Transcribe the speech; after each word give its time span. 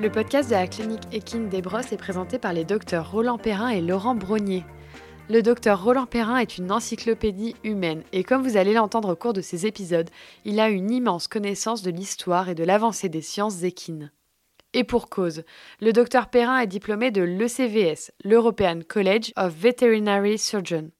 Le 0.00 0.12
podcast 0.12 0.48
de 0.48 0.54
la 0.54 0.66
clinique 0.66 1.02
Equine 1.12 1.48
des 1.48 1.60
Brosses 1.60 1.92
est 1.92 1.96
présenté 1.96 2.38
par 2.38 2.52
les 2.52 2.64
docteurs 2.64 3.10
Roland 3.10 3.36
Perrin 3.36 3.68
et 3.68 3.80
Laurent 3.80 4.14
Brognier. 4.14 4.64
Le 5.30 5.42
docteur 5.42 5.84
Roland 5.84 6.06
Perrin 6.06 6.38
est 6.38 6.56
une 6.56 6.72
encyclopédie 6.72 7.54
humaine 7.62 8.02
et 8.12 8.24
comme 8.24 8.42
vous 8.42 8.56
allez 8.56 8.72
l'entendre 8.72 9.12
au 9.12 9.16
cours 9.16 9.34
de 9.34 9.42
ces 9.42 9.66
épisodes, 9.66 10.08
il 10.46 10.58
a 10.58 10.70
une 10.70 10.90
immense 10.90 11.28
connaissance 11.28 11.82
de 11.82 11.90
l'histoire 11.90 12.48
et 12.48 12.54
de 12.54 12.64
l'avancée 12.64 13.10
des 13.10 13.20
sciences 13.20 13.62
équines. 13.62 14.10
Et 14.72 14.84
pour 14.84 15.10
cause, 15.10 15.42
le 15.82 15.92
docteur 15.92 16.30
Perrin 16.30 16.60
est 16.60 16.66
diplômé 16.66 17.10
de 17.10 17.20
l'ECVS, 17.20 18.10
l'European 18.24 18.80
College 18.88 19.32
of 19.36 19.52
Veterinary 19.52 20.38
Surgeons. 20.38 20.92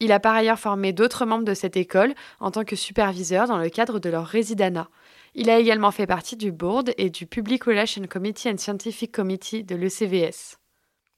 Il 0.00 0.12
a 0.12 0.20
par 0.20 0.34
ailleurs 0.34 0.58
formé 0.58 0.94
d'autres 0.94 1.26
membres 1.26 1.44
de 1.44 1.52
cette 1.52 1.76
école 1.76 2.14
en 2.40 2.50
tant 2.50 2.64
que 2.64 2.76
superviseur 2.76 3.48
dans 3.48 3.58
le 3.58 3.68
cadre 3.68 3.98
de 3.98 4.08
leur 4.08 4.24
résidana. 4.24 4.88
Il 5.34 5.50
a 5.50 5.58
également 5.58 5.90
fait 5.90 6.06
partie 6.06 6.36
du 6.36 6.52
board 6.52 6.94
et 6.96 7.10
du 7.10 7.26
Public 7.26 7.64
Relations 7.64 8.06
Committee 8.08 8.48
and 8.48 8.56
Scientific 8.56 9.12
Committee 9.12 9.62
de 9.62 9.76
l'ECVS. 9.76 10.56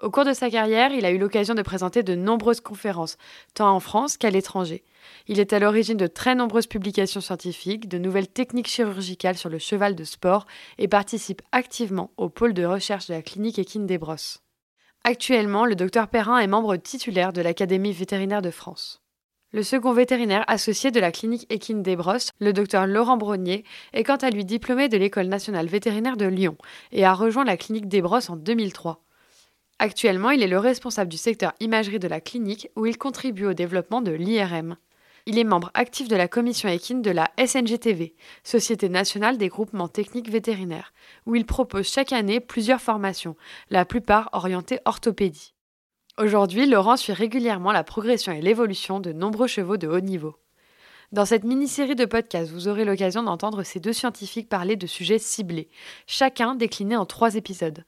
Au 0.02 0.10
cours 0.10 0.26
de 0.26 0.34
sa 0.34 0.50
carrière, 0.50 0.92
il 0.92 1.06
a 1.06 1.10
eu 1.10 1.16
l'occasion 1.16 1.54
de 1.54 1.62
présenter 1.62 2.02
de 2.02 2.14
nombreuses 2.14 2.60
conférences, 2.60 3.16
tant 3.54 3.74
en 3.74 3.80
France 3.80 4.18
qu'à 4.18 4.28
l'étranger. 4.28 4.84
Il 5.26 5.40
est 5.40 5.54
à 5.54 5.58
l'origine 5.58 5.96
de 5.96 6.06
très 6.06 6.34
nombreuses 6.34 6.66
publications 6.66 7.22
scientifiques, 7.22 7.88
de 7.88 7.96
nouvelles 7.96 8.28
techniques 8.28 8.68
chirurgicales 8.68 9.38
sur 9.38 9.48
le 9.48 9.58
cheval 9.58 9.94
de 9.94 10.04
sport 10.04 10.46
et 10.76 10.86
participe 10.86 11.40
activement 11.50 12.10
au 12.18 12.28
pôle 12.28 12.52
de 12.52 12.66
recherche 12.66 13.06
de 13.06 13.14
la 13.14 13.22
clinique 13.22 13.58
équine 13.58 13.86
des 13.86 13.96
Brosses. 13.96 14.42
Actuellement, 15.02 15.64
le 15.64 15.76
docteur 15.76 16.08
Perrin 16.08 16.40
est 16.40 16.46
membre 16.46 16.76
titulaire 16.76 17.32
de 17.32 17.40
l'Académie 17.40 17.92
vétérinaire 17.92 18.42
de 18.42 18.50
France. 18.50 19.00
Le 19.52 19.62
second 19.62 19.94
vétérinaire 19.94 20.44
associé 20.46 20.90
de 20.90 21.00
la 21.00 21.10
clinique 21.10 21.46
équine 21.48 21.82
des 21.82 21.96
Brosses, 21.96 22.32
le 22.38 22.52
docteur 22.52 22.86
Laurent 22.86 23.16
Brognier, 23.16 23.64
est 23.94 24.04
quant 24.04 24.16
à 24.16 24.28
lui 24.28 24.44
diplômé 24.44 24.90
de 24.90 24.98
l'École 24.98 25.28
nationale 25.28 25.68
vétérinaire 25.68 26.18
de 26.18 26.26
Lyon 26.26 26.58
et 26.92 27.06
a 27.06 27.14
rejoint 27.14 27.44
la 27.44 27.56
clinique 27.56 27.88
des 27.88 28.02
Brosses 28.02 28.28
en 28.28 28.36
2003. 28.36 29.05
Actuellement, 29.78 30.30
il 30.30 30.42
est 30.42 30.48
le 30.48 30.58
responsable 30.58 31.10
du 31.10 31.18
secteur 31.18 31.52
imagerie 31.60 31.98
de 31.98 32.08
la 32.08 32.20
clinique 32.20 32.68
où 32.76 32.86
il 32.86 32.96
contribue 32.96 33.44
au 33.44 33.52
développement 33.52 34.00
de 34.00 34.12
l'IRM. 34.12 34.76
Il 35.26 35.38
est 35.38 35.44
membre 35.44 35.70
actif 35.74 36.08
de 36.08 36.16
la 36.16 36.28
commission 36.28 36.68
équine 36.68 37.02
de 37.02 37.10
la 37.10 37.30
SNGTV, 37.44 38.14
Société 38.42 38.88
nationale 38.88 39.38
des 39.38 39.48
groupements 39.48 39.88
techniques 39.88 40.30
vétérinaires, 40.30 40.94
où 41.26 41.34
il 41.34 41.44
propose 41.44 41.88
chaque 41.88 42.12
année 42.12 42.40
plusieurs 42.40 42.80
formations, 42.80 43.36
la 43.68 43.84
plupart 43.84 44.30
orientées 44.32 44.78
orthopédie. 44.84 45.52
Aujourd'hui, 46.16 46.66
Laurent 46.66 46.96
suit 46.96 47.12
régulièrement 47.12 47.72
la 47.72 47.84
progression 47.84 48.32
et 48.32 48.40
l'évolution 48.40 49.00
de 49.00 49.12
nombreux 49.12 49.48
chevaux 49.48 49.76
de 49.76 49.88
haut 49.88 50.00
niveau. 50.00 50.36
Dans 51.12 51.26
cette 51.26 51.44
mini-série 51.44 51.96
de 51.96 52.04
podcasts, 52.04 52.50
vous 52.50 52.68
aurez 52.68 52.84
l'occasion 52.84 53.22
d'entendre 53.22 53.62
ces 53.62 53.80
deux 53.80 53.92
scientifiques 53.92 54.48
parler 54.48 54.76
de 54.76 54.86
sujets 54.86 55.18
ciblés, 55.18 55.68
chacun 56.06 56.54
décliné 56.54 56.96
en 56.96 57.04
trois 57.04 57.34
épisodes. 57.34 57.84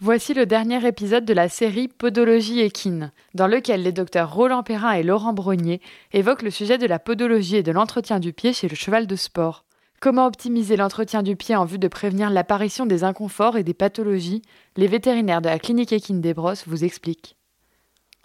Voici 0.00 0.34
le 0.34 0.44
dernier 0.44 0.84
épisode 0.86 1.24
de 1.24 1.32
la 1.32 1.48
série 1.48 1.86
Podologie 1.86 2.60
équine, 2.60 3.12
dans 3.34 3.46
lequel 3.46 3.84
les 3.84 3.92
docteurs 3.92 4.34
Roland 4.34 4.64
Perrin 4.64 4.90
et 4.92 5.04
Laurent 5.04 5.32
Brognier 5.32 5.80
évoquent 6.12 6.42
le 6.42 6.50
sujet 6.50 6.78
de 6.78 6.86
la 6.86 6.98
podologie 6.98 7.56
et 7.56 7.62
de 7.62 7.70
l'entretien 7.70 8.18
du 8.18 8.32
pied 8.32 8.52
chez 8.52 8.68
le 8.68 8.74
cheval 8.74 9.06
de 9.06 9.14
sport. 9.14 9.64
Comment 10.00 10.26
optimiser 10.26 10.76
l'entretien 10.76 11.22
du 11.22 11.36
pied 11.36 11.54
en 11.54 11.64
vue 11.64 11.78
de 11.78 11.86
prévenir 11.86 12.28
l'apparition 12.28 12.86
des 12.86 13.04
inconforts 13.04 13.56
et 13.56 13.62
des 13.62 13.72
pathologies? 13.72 14.42
Les 14.76 14.88
vétérinaires 14.88 15.40
de 15.40 15.48
la 15.48 15.60
clinique 15.60 15.92
équine 15.92 16.20
des 16.20 16.34
Brosses 16.34 16.66
vous 16.66 16.84
expliquent. 16.84 17.36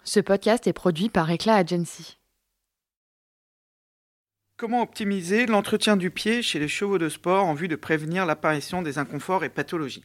Ce 0.02 0.18
podcast 0.18 0.66
est 0.66 0.72
produit 0.72 1.08
par 1.08 1.32
Eclat 1.32 1.54
Agency. 1.54 2.18
Comment 4.56 4.82
optimiser 4.82 5.46
l'entretien 5.46 5.96
du 5.96 6.10
pied 6.10 6.42
chez 6.42 6.58
les 6.58 6.68
chevaux 6.68 6.98
de 6.98 7.08
sport 7.08 7.44
en 7.44 7.54
vue 7.54 7.68
de 7.68 7.76
prévenir 7.76 8.26
l'apparition 8.26 8.82
des 8.82 8.98
inconforts 8.98 9.44
et 9.44 9.48
pathologies? 9.48 10.04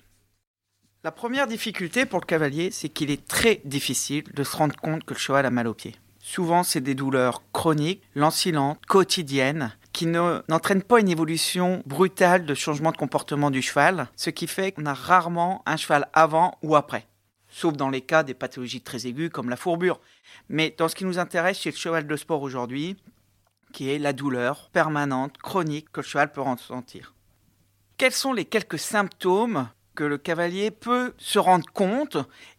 La 1.05 1.11
première 1.11 1.45
difficulté 1.45 2.07
pour 2.07 2.19
le 2.19 2.25
cavalier, 2.25 2.71
c'est 2.71 2.89
qu'il 2.89 3.11
est 3.11 3.27
très 3.27 3.61
difficile 3.63 4.23
de 4.33 4.43
se 4.43 4.57
rendre 4.57 4.75
compte 4.75 5.03
que 5.03 5.13
le 5.13 5.19
cheval 5.19 5.45
a 5.45 5.51
mal 5.51 5.67
au 5.67 5.75
pied. 5.75 5.95
Souvent, 6.17 6.63
c'est 6.63 6.81
des 6.81 6.95
douleurs 6.95 7.43
chroniques, 7.51 8.01
lancilantes, 8.15 8.83
quotidiennes, 8.87 9.77
qui 9.93 10.07
n'entraînent 10.07 10.81
pas 10.81 10.99
une 10.99 11.09
évolution 11.09 11.83
brutale 11.85 12.47
de 12.47 12.55
changement 12.55 12.91
de 12.91 12.97
comportement 12.97 13.51
du 13.51 13.61
cheval, 13.61 14.07
ce 14.15 14.31
qui 14.31 14.47
fait 14.47 14.71
qu'on 14.71 14.87
a 14.87 14.95
rarement 14.95 15.61
un 15.67 15.77
cheval 15.77 16.09
avant 16.13 16.57
ou 16.63 16.75
après 16.75 17.05
sauf 17.49 17.77
dans 17.77 17.91
les 17.91 18.01
cas 18.01 18.23
des 18.23 18.33
pathologies 18.33 18.81
très 18.81 19.05
aiguës 19.05 19.29
comme 19.29 19.51
la 19.51 19.57
fourbure. 19.57 20.01
Mais 20.49 20.73
dans 20.75 20.87
ce 20.87 20.95
qui 20.95 21.05
nous 21.05 21.19
intéresse 21.19 21.59
chez 21.59 21.69
le 21.69 21.77
cheval 21.77 22.07
de 22.07 22.15
sport 22.15 22.41
aujourd'hui, 22.41 22.97
qui 23.73 23.91
est 23.91 23.99
la 23.99 24.11
douleur 24.11 24.71
permanente, 24.73 25.37
chronique 25.37 25.91
que 25.91 26.01
le 26.01 26.05
cheval 26.05 26.31
peut 26.31 26.41
ressentir. 26.41 27.13
Quels 27.95 28.11
sont 28.11 28.33
les 28.33 28.43
quelques 28.43 28.79
symptômes 28.79 29.69
que 29.95 30.03
le 30.03 30.17
cavalier 30.17 30.71
peut 30.71 31.13
se 31.17 31.39
rendre 31.39 31.65
compte 31.73 32.17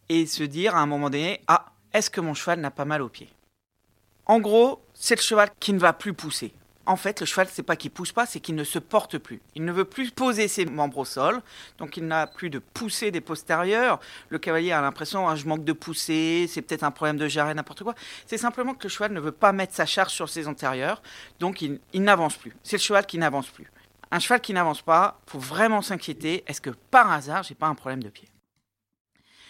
et 0.08 0.26
se 0.26 0.42
dire 0.42 0.74
à 0.74 0.80
un 0.80 0.86
moment 0.86 1.10
donné 1.10 1.40
Ah, 1.46 1.66
est-ce 1.92 2.10
que 2.10 2.20
mon 2.20 2.34
cheval 2.34 2.60
n'a 2.60 2.70
pas 2.70 2.84
mal 2.84 3.02
au 3.02 3.08
pied 3.08 3.28
En 4.26 4.40
gros, 4.40 4.82
c'est 4.94 5.16
le 5.16 5.22
cheval 5.22 5.50
qui 5.60 5.72
ne 5.72 5.78
va 5.78 5.92
plus 5.92 6.14
pousser 6.14 6.52
en 6.86 6.96
fait, 6.96 7.20
le 7.20 7.26
cheval, 7.26 7.48
c'est 7.50 7.64
pas 7.64 7.76
qu'il 7.76 7.90
pousse 7.90 8.12
pas, 8.12 8.26
c'est 8.26 8.40
qu'il 8.40 8.54
ne 8.54 8.64
se 8.64 8.78
porte 8.78 9.18
plus. 9.18 9.40
Il 9.54 9.64
ne 9.64 9.72
veut 9.72 9.84
plus 9.84 10.10
poser 10.12 10.48
ses 10.48 10.64
membres 10.64 10.98
au 10.98 11.04
sol, 11.04 11.42
donc 11.78 11.96
il 11.96 12.06
n'a 12.06 12.26
plus 12.26 12.48
de 12.48 12.60
poussée 12.60 13.10
des 13.10 13.20
postérieurs. 13.20 13.98
Le 14.28 14.38
cavalier 14.38 14.72
a 14.72 14.80
l'impression, 14.80 15.28
ah, 15.28 15.34
je 15.34 15.46
manque 15.46 15.64
de 15.64 15.72
poussée, 15.72 16.46
c'est 16.48 16.62
peut-être 16.62 16.84
un 16.84 16.92
problème 16.92 17.16
de 17.16 17.26
jarret, 17.26 17.54
n'importe 17.54 17.82
quoi. 17.82 17.94
C'est 18.26 18.38
simplement 18.38 18.74
que 18.74 18.84
le 18.84 18.88
cheval 18.88 19.12
ne 19.12 19.20
veut 19.20 19.32
pas 19.32 19.52
mettre 19.52 19.74
sa 19.74 19.84
charge 19.84 20.12
sur 20.12 20.28
ses 20.28 20.46
antérieurs, 20.46 21.02
donc 21.40 21.60
il, 21.60 21.80
n'avance 21.94 22.36
plus. 22.36 22.54
C'est 22.62 22.76
le 22.76 22.82
cheval 22.82 23.04
qui 23.04 23.18
n'avance 23.18 23.48
plus. 23.48 23.70
Un 24.10 24.18
cheval 24.18 24.40
qui 24.40 24.52
n'avance 24.52 24.82
pas, 24.82 25.20
faut 25.26 25.38
vraiment 25.38 25.82
s'inquiéter. 25.82 26.44
Est-ce 26.46 26.60
que 26.60 26.70
par 26.70 27.10
hasard, 27.10 27.42
j'ai 27.42 27.54
pas 27.54 27.66
un 27.66 27.74
problème 27.74 28.02
de 28.02 28.08
pied? 28.08 28.28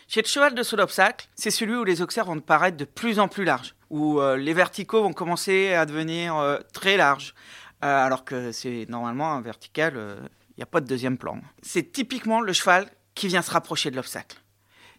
Chez 0.09 0.23
le 0.23 0.27
cheval 0.27 0.55
de 0.55 0.63
saut 0.63 0.77
d'obstacle, 0.77 1.29
c'est 1.35 1.51
celui 1.51 1.75
où 1.75 1.85
les 1.85 2.01
auxerres 2.01 2.27
vont 2.27 2.41
paraître 2.41 2.77
de 2.77 2.85
plus 2.85 3.19
en 3.19 3.29
plus 3.29 3.45
larges 3.45 3.77
où 3.91 4.21
euh, 4.21 4.37
les 4.37 4.55
verticaux 4.55 5.03
vont 5.03 5.13
commencer 5.13 5.73
à 5.73 5.87
devenir 5.87 6.37
euh, 6.37 6.59
très 6.73 6.97
larges, 6.97 7.35
euh, 7.85 8.05
alors 8.07 8.25
que 8.25 8.53
c'est 8.53 8.87
normalement 8.89 9.33
un 9.33 9.41
vertical, 9.41 9.95
il 10.51 10.59
n'y 10.59 10.63
a 10.63 10.67
pas 10.67 10.81
de 10.81 10.87
deuxième 10.87 11.19
plan. 11.19 11.41
C'est 11.63 11.93
typiquement 11.93 12.41
le 12.41 12.53
cheval 12.53 12.89
qui 13.15 13.29
vient 13.29 13.43
se 13.43 13.51
rapprocher 13.51 13.91
de 13.91 13.97
l'obstacle. 13.97 14.39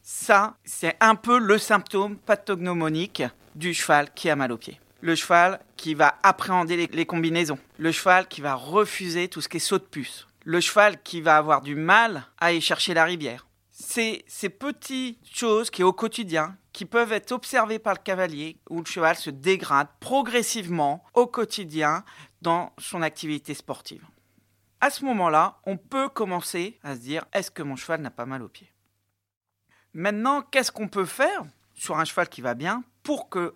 Ça, 0.01 0.55
c'est 0.63 0.95
un 1.01 1.15
peu 1.15 1.37
le 1.37 1.57
symptôme 1.57 2.17
pathognomonique 2.17 3.23
du 3.55 3.73
cheval 3.73 4.13
qui 4.13 4.29
a 4.29 4.35
mal 4.35 4.51
au 4.51 4.57
pied. 4.57 4.79
Le 5.01 5.15
cheval 5.15 5.59
qui 5.75 5.93
va 5.93 6.17
appréhender 6.23 6.87
les, 6.87 7.05
combinaisons. 7.05 7.59
Le 7.77 7.91
cheval 7.91 8.27
qui 8.27 8.41
va 8.41 8.55
refuser 8.55 9.27
tout 9.27 9.41
ce 9.41 9.49
qui 9.49 9.57
est 9.57 9.59
saut 9.61 9.77
de 9.77 9.83
puce. 9.83 10.27
Le 10.43 10.59
cheval 10.59 11.01
qui 11.03 11.21
va 11.21 11.37
avoir 11.37 11.61
du 11.61 11.75
mal 11.75 12.25
à 12.39 12.47
aller 12.47 12.61
chercher 12.61 12.93
la 12.93 13.05
rivière. 13.05 13.47
C'est 13.69 14.23
ces 14.27 14.49
petites 14.49 15.19
choses 15.31 15.69
qui, 15.69 15.83
au 15.83 15.93
quotidien, 15.93 16.57
qui 16.73 16.85
peuvent 16.85 17.11
être 17.11 17.31
observées 17.31 17.79
par 17.79 17.93
le 17.93 17.99
cavalier, 17.99 18.59
où 18.69 18.79
le 18.79 18.85
cheval 18.85 19.15
se 19.15 19.29
dégrade 19.29 19.87
progressivement 19.99 21.03
au 21.13 21.27
quotidien 21.27 22.03
dans 22.41 22.73
son 22.77 23.01
activité 23.01 23.53
sportive. 23.53 24.05
À 24.79 24.89
ce 24.89 25.05
moment-là, 25.05 25.59
on 25.65 25.77
peut 25.77 26.09
commencer 26.09 26.79
à 26.83 26.95
se 26.95 27.01
dire 27.01 27.25
est-ce 27.33 27.49
que 27.49 27.63
mon 27.63 27.75
cheval 27.75 28.01
n'a 28.01 28.11
pas 28.11 28.25
mal 28.25 28.43
au 28.43 28.47
pied 28.47 28.71
Maintenant, 29.93 30.43
qu'est-ce 30.43 30.71
qu'on 30.71 30.87
peut 30.87 31.05
faire 31.05 31.43
sur 31.73 31.97
un 31.97 32.05
cheval 32.05 32.29
qui 32.29 32.41
va 32.41 32.53
bien 32.53 32.83
pour 33.01 33.29
que 33.29 33.55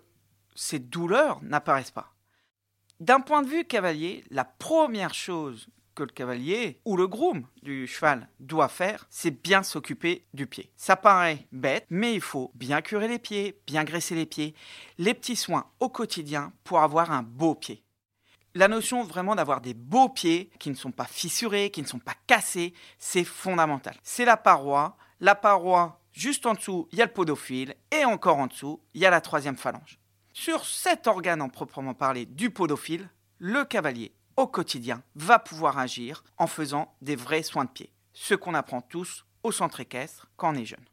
ces 0.54 0.78
douleurs 0.78 1.42
n'apparaissent 1.42 1.90
pas 1.90 2.14
D'un 3.00 3.20
point 3.20 3.42
de 3.42 3.48
vue 3.48 3.64
cavalier, 3.64 4.24
la 4.30 4.44
première 4.44 5.14
chose 5.14 5.68
que 5.94 6.02
le 6.02 6.08
cavalier 6.08 6.80
ou 6.84 6.96
le 6.96 7.06
groom 7.06 7.46
du 7.62 7.86
cheval 7.86 8.28
doit 8.40 8.68
faire, 8.68 9.06
c'est 9.10 9.42
bien 9.42 9.62
s'occuper 9.62 10.24
du 10.34 10.46
pied. 10.46 10.70
Ça 10.76 10.96
paraît 10.96 11.46
bête, 11.52 11.86
mais 11.90 12.14
il 12.14 12.20
faut 12.20 12.50
bien 12.54 12.80
curer 12.80 13.08
les 13.08 13.18
pieds, 13.18 13.60
bien 13.66 13.84
graisser 13.84 14.14
les 14.14 14.26
pieds, 14.26 14.54
les 14.98 15.14
petits 15.14 15.36
soins 15.36 15.66
au 15.80 15.88
quotidien 15.88 16.52
pour 16.64 16.80
avoir 16.80 17.10
un 17.10 17.22
beau 17.22 17.54
pied. 17.54 17.82
La 18.54 18.68
notion 18.68 19.02
vraiment 19.02 19.34
d'avoir 19.34 19.62
des 19.62 19.72
beaux 19.74 20.10
pieds 20.10 20.50
qui 20.58 20.70
ne 20.70 20.74
sont 20.74 20.92
pas 20.92 21.06
fissurés, 21.06 21.70
qui 21.70 21.80
ne 21.80 21.86
sont 21.86 21.98
pas 21.98 22.16
cassés, 22.26 22.74
c'est 22.98 23.24
fondamental. 23.24 23.96
C'est 24.02 24.26
la 24.26 24.36
paroi. 24.36 24.96
La 25.20 25.34
paroi, 25.34 26.00
juste 26.12 26.44
en 26.44 26.54
dessous, 26.54 26.88
il 26.92 26.98
y 26.98 27.02
a 27.02 27.06
le 27.06 27.12
podophile 27.12 27.74
et 27.90 28.04
encore 28.04 28.38
en 28.38 28.48
dessous, 28.48 28.80
il 28.92 29.00
y 29.00 29.06
a 29.06 29.10
la 29.10 29.22
troisième 29.22 29.56
phalange. 29.56 29.98
Sur 30.44 30.66
cet 30.66 31.06
organe 31.06 31.40
en 31.40 31.48
proprement 31.48 31.94
parlé 31.94 32.26
du 32.26 32.50
podophile, 32.50 33.08
le 33.38 33.64
cavalier 33.64 34.12
au 34.36 34.48
quotidien 34.48 35.04
va 35.14 35.38
pouvoir 35.38 35.78
agir 35.78 36.24
en 36.36 36.48
faisant 36.48 36.96
des 37.00 37.14
vrais 37.14 37.44
soins 37.44 37.64
de 37.64 37.70
pied, 37.70 37.92
ce 38.12 38.34
qu'on 38.34 38.54
apprend 38.54 38.80
tous 38.80 39.24
au 39.44 39.52
centre 39.52 39.78
équestre 39.78 40.26
quand 40.34 40.52
on 40.52 40.58
est 40.58 40.64
jeune. 40.64 40.84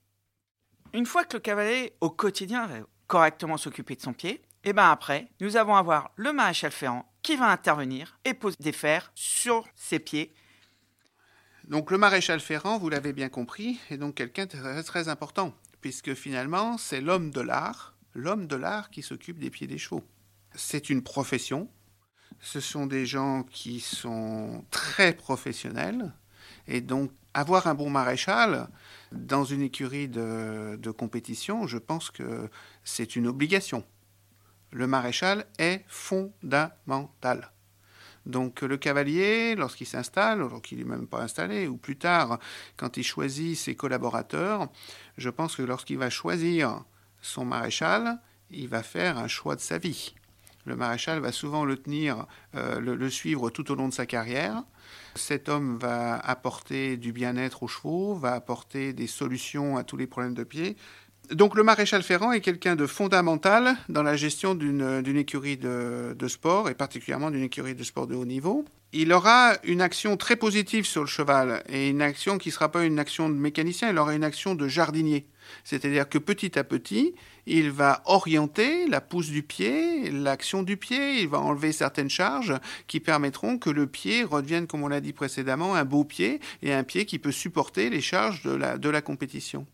Une 0.93 1.07
fois 1.07 1.23
que 1.23 1.37
le 1.37 1.39
cavalier 1.39 1.95
au 1.99 2.11
quotidien 2.11 2.67
va 2.67 2.75
correctement 3.07 3.57
s'occuper 3.57 3.95
de 3.95 4.03
son 4.03 4.13
pied, 4.13 4.33
et 4.33 4.41
eh 4.65 4.73
ben 4.73 4.91
après, 4.91 5.31
nous 5.41 5.57
allons 5.57 5.75
avoir 5.75 6.11
le 6.15 6.31
maréchal 6.31 6.71
ferrant 6.71 7.11
qui 7.23 7.35
va 7.35 7.47
intervenir 7.47 8.19
et 8.25 8.35
poser 8.35 8.57
des 8.59 8.71
fers 8.71 9.11
sur 9.15 9.65
ses 9.73 9.97
pieds. 9.97 10.31
Donc 11.63 11.89
le 11.89 11.97
maréchal 11.97 12.39
Ferrand, 12.39 12.77
vous 12.77 12.89
l'avez 12.89 13.13
bien 13.13 13.29
compris, 13.29 13.79
est 13.89 13.97
donc 13.97 14.13
quelqu'un 14.13 14.45
de 14.45 14.81
très 14.83 15.09
important, 15.09 15.55
puisque 15.81 16.13
finalement 16.13 16.77
c'est 16.77 17.01
l'homme 17.01 17.31
de 17.31 17.41
l'art, 17.41 17.95
l'homme 18.19 18.47
de 18.47 18.55
l'art 18.55 18.89
qui 18.89 19.01
s'occupe 19.01 19.39
des 19.39 19.49
pieds 19.49 19.67
des 19.67 19.77
chevaux. 19.77 20.03
C'est 20.53 20.89
une 20.89 21.01
profession, 21.01 21.69
ce 22.39 22.59
sont 22.59 22.85
des 22.85 23.05
gens 23.05 23.43
qui 23.43 23.79
sont 23.79 24.63
très 24.71 25.13
professionnels, 25.13 26.13
et 26.67 26.81
donc 26.81 27.11
avoir 27.33 27.67
un 27.67 27.75
bon 27.75 27.89
maréchal 27.89 28.67
dans 29.11 29.43
une 29.43 29.61
écurie 29.61 30.07
de, 30.07 30.91
compétition, 30.91 31.67
je 31.67 31.77
pense 31.77 32.09
que 32.11 32.49
c'est 32.83 33.15
une 33.15 33.27
obligation. 33.27 33.83
Le 34.71 34.87
maréchal 34.87 35.45
est 35.57 35.83
fondamental. 35.87 37.51
Donc 38.25 38.61
le 38.61 38.77
cavalier, 38.77 39.55
lorsqu'il 39.55 39.87
s'installe, 39.87 40.41
alors 40.41 40.61
qu'il 40.61 40.77
n'est 40.77 40.83
même 40.83 41.07
pas 41.07 41.21
installé, 41.21 41.67
ou 41.67 41.77
plus 41.77 41.97
tard, 41.97 42.39
quand 42.77 42.97
il 42.97 43.03
choisit 43.03 43.57
ses 43.57 43.75
collaborateurs, 43.75 44.67
je 45.17 45.29
pense 45.29 45.55
que 45.55 45.63
lorsqu'il 45.63 45.97
va 45.97 46.09
choisir 46.09 46.83
son 47.21 47.45
maréchal, 47.45 48.19
il 48.51 48.67
va 48.67 48.83
faire 48.83 49.17
un 49.17 49.27
choix 49.27 49.55
de 49.55 49.61
sa 49.61 49.77
vie. 49.77 50.13
Le 50.65 50.75
maréchal 50.75 51.19
va 51.19 51.31
souvent 51.31 51.65
le 51.65 51.77
tenir, 51.77 52.25
euh, 52.55 52.79
le, 52.79 53.09
suivre 53.09 53.49
tout 53.49 53.71
au 53.71 53.75
long 53.75 53.87
de 53.87 53.93
sa 53.93 54.05
carrière. 54.05 54.63
Cet 55.15 55.49
homme 55.49 55.77
va 55.77 56.17
apporter 56.17 56.97
du 56.97 57.11
bien-être 57.11 57.63
aux 57.63 57.67
chevaux, 57.67 58.13
va 58.13 58.33
apporter 58.33 58.93
des 58.93 59.07
solutions 59.07 59.77
à 59.77 59.83
tous 59.83 59.97
les 59.97 60.07
problèmes 60.07 60.33
de 60.33 60.43
pied. 60.43 60.75
Donc 61.31 61.55
le 61.55 61.63
maréchal 61.63 62.01
Ferrand 62.01 62.31
est 62.31 62.41
quelqu'un 62.41 62.75
de 62.75 62.87
fondamental 62.87 63.75
dans 63.87 64.03
la 64.03 64.15
gestion 64.15 64.55
d'une 64.55 65.17
écurie 65.17 65.57
de, 65.57 66.15
de, 66.17 66.27
sport, 66.27 66.69
et 66.69 66.75
particulièrement 66.75 67.29
d'une 67.29 67.43
écurie 67.43 67.75
de 67.75 67.83
sport 67.83 68.07
de 68.07 68.15
haut 68.15 68.25
niveau. 68.25 68.65
Il 68.93 69.13
aura 69.13 69.53
une 69.63 69.81
action 69.81 70.17
très 70.17 70.35
positive 70.35 70.85
sur 70.85 71.01
le 71.01 71.07
cheval, 71.07 71.63
et 71.69 71.89
une 71.89 72.01
action 72.01 72.39
qui 72.39 72.49
ne 72.49 72.53
sera 72.53 72.71
pas 72.71 72.83
une 72.83 72.97
action 72.97 73.29
de 73.29 73.35
mécanicien, 73.35 73.91
il 73.91 73.97
aura 73.99 74.15
une 74.15 74.23
action 74.23 74.55
de 74.55 74.67
jardinier. 74.67 75.27
C'est-à-dire 75.63 76.07
que 76.07 76.17
petit 76.17 76.57
à 76.57 76.63
petit, 76.63 77.15
il 77.45 77.71
va 77.71 78.01
orienter 78.05 78.87
la 78.87 79.01
pousse 79.01 79.29
du 79.29 79.43
pied, 79.43 80.11
l'action 80.11 80.63
du 80.63 80.77
pied, 80.77 81.21
il 81.21 81.27
va 81.27 81.39
enlever 81.39 81.71
certaines 81.71 82.09
charges 82.09 82.53
qui 82.87 82.99
permettront 82.99 83.57
que 83.57 83.69
le 83.69 83.87
pied 83.87 84.23
redevienne, 84.23 84.67
comme 84.67 84.83
on 84.83 84.87
l'a 84.87 85.01
dit 85.01 85.13
précédemment, 85.13 85.75
un 85.75 85.85
beau 85.85 86.03
pied 86.03 86.39
et 86.61 86.73
un 86.73 86.83
pied 86.83 87.05
qui 87.05 87.19
peut 87.19 87.31
supporter 87.31 87.89
les 87.89 88.01
charges 88.01 88.43
de 88.43 88.51
la, 88.51 88.77
de 88.77 88.89
la 88.89 89.01
compétition. 89.01 89.65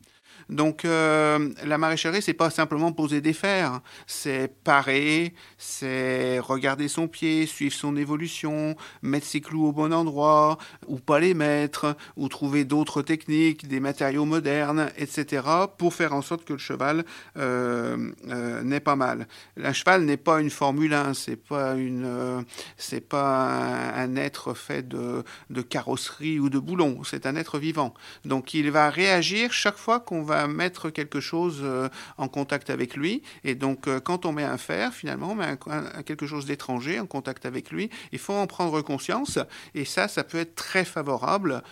Donc 0.49 0.85
euh, 0.85 1.49
la 1.63 1.77
maréchalerie, 1.77 2.21
c'est 2.21 2.33
pas 2.33 2.49
simplement 2.49 2.91
poser 2.91 3.21
des 3.21 3.33
fers, 3.33 3.81
c'est 4.05 4.53
parer, 4.63 5.33
c'est 5.57 6.39
regarder 6.39 6.87
son 6.87 7.07
pied, 7.07 7.45
suivre 7.45 7.73
son 7.73 7.95
évolution, 7.97 8.75
mettre 9.01 9.25
ses 9.25 9.41
clous 9.41 9.67
au 9.67 9.71
bon 9.71 9.91
endroit, 9.93 10.57
ou 10.87 10.97
pas 10.97 11.19
les 11.19 11.33
mettre, 11.33 11.95
ou 12.15 12.29
trouver 12.29 12.63
d'autres 12.63 13.01
techniques, 13.01 13.67
des 13.67 13.79
matériaux 13.79 14.25
modernes, 14.25 14.89
etc., 14.97 15.43
pour 15.77 15.93
faire 15.93 16.13
en 16.13 16.21
sorte 16.21 16.45
que 16.45 16.53
le 16.53 16.59
cheval 16.59 17.05
euh, 17.37 18.11
euh, 18.29 18.61
n'est 18.63 18.79
pas 18.79 18.95
mal. 18.95 19.27
Un 19.61 19.73
cheval 19.73 20.03
n'est 20.03 20.17
pas 20.17 20.41
une 20.41 20.49
Formule 20.49 20.93
1, 20.93 21.13
c'est 21.13 21.35
pas 21.35 21.73
une, 21.75 22.05
euh, 22.05 22.41
c'est 22.77 23.01
pas 23.01 23.95
un, 23.95 24.03
un, 24.03 24.15
être 24.15 24.53
fait 24.53 24.87
de, 24.87 25.23
de 25.49 25.61
carrosserie 25.61 26.39
ou 26.39 26.49
de 26.49 26.59
boulons, 26.59 27.03
c'est 27.03 27.25
un 27.25 27.35
être 27.35 27.57
vivant. 27.57 27.93
Donc 28.25 28.53
il 28.53 28.69
va 28.71 28.89
réagir 28.89 29.51
chaque 29.51 29.77
fois 29.77 29.99
qu'on 29.99 30.23
va 30.23 30.34
mettre 30.47 30.89
quelque 30.89 31.19
chose 31.19 31.59
euh, 31.61 31.89
en 32.17 32.27
contact 32.27 32.69
avec 32.69 32.95
lui. 32.95 33.21
Et 33.43 33.55
donc, 33.55 33.87
euh, 33.87 33.99
quand 33.99 34.25
on 34.25 34.31
met 34.31 34.43
un 34.43 34.57
fer, 34.57 34.93
finalement, 34.93 35.31
on 35.31 35.35
met 35.35 35.57
quelque 36.05 36.27
chose 36.27 36.45
d'étranger 36.45 36.99
en 36.99 37.05
contact 37.05 37.45
avec 37.45 37.71
lui. 37.71 37.89
Il 38.11 38.19
faut 38.19 38.33
en 38.33 38.47
prendre 38.47 38.81
conscience. 38.81 39.39
Et 39.73 39.85
ça, 39.85 40.07
ça 40.07 40.23
peut 40.23 40.37
être 40.37 40.55
très 40.55 40.85
favorable 40.85 41.63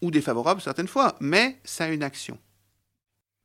ou 0.00 0.10
défavorable 0.10 0.60
certaines 0.60 0.88
fois, 0.88 1.16
mais 1.20 1.58
ça 1.64 1.84
a 1.84 1.88
une 1.88 2.02
action. 2.02 2.38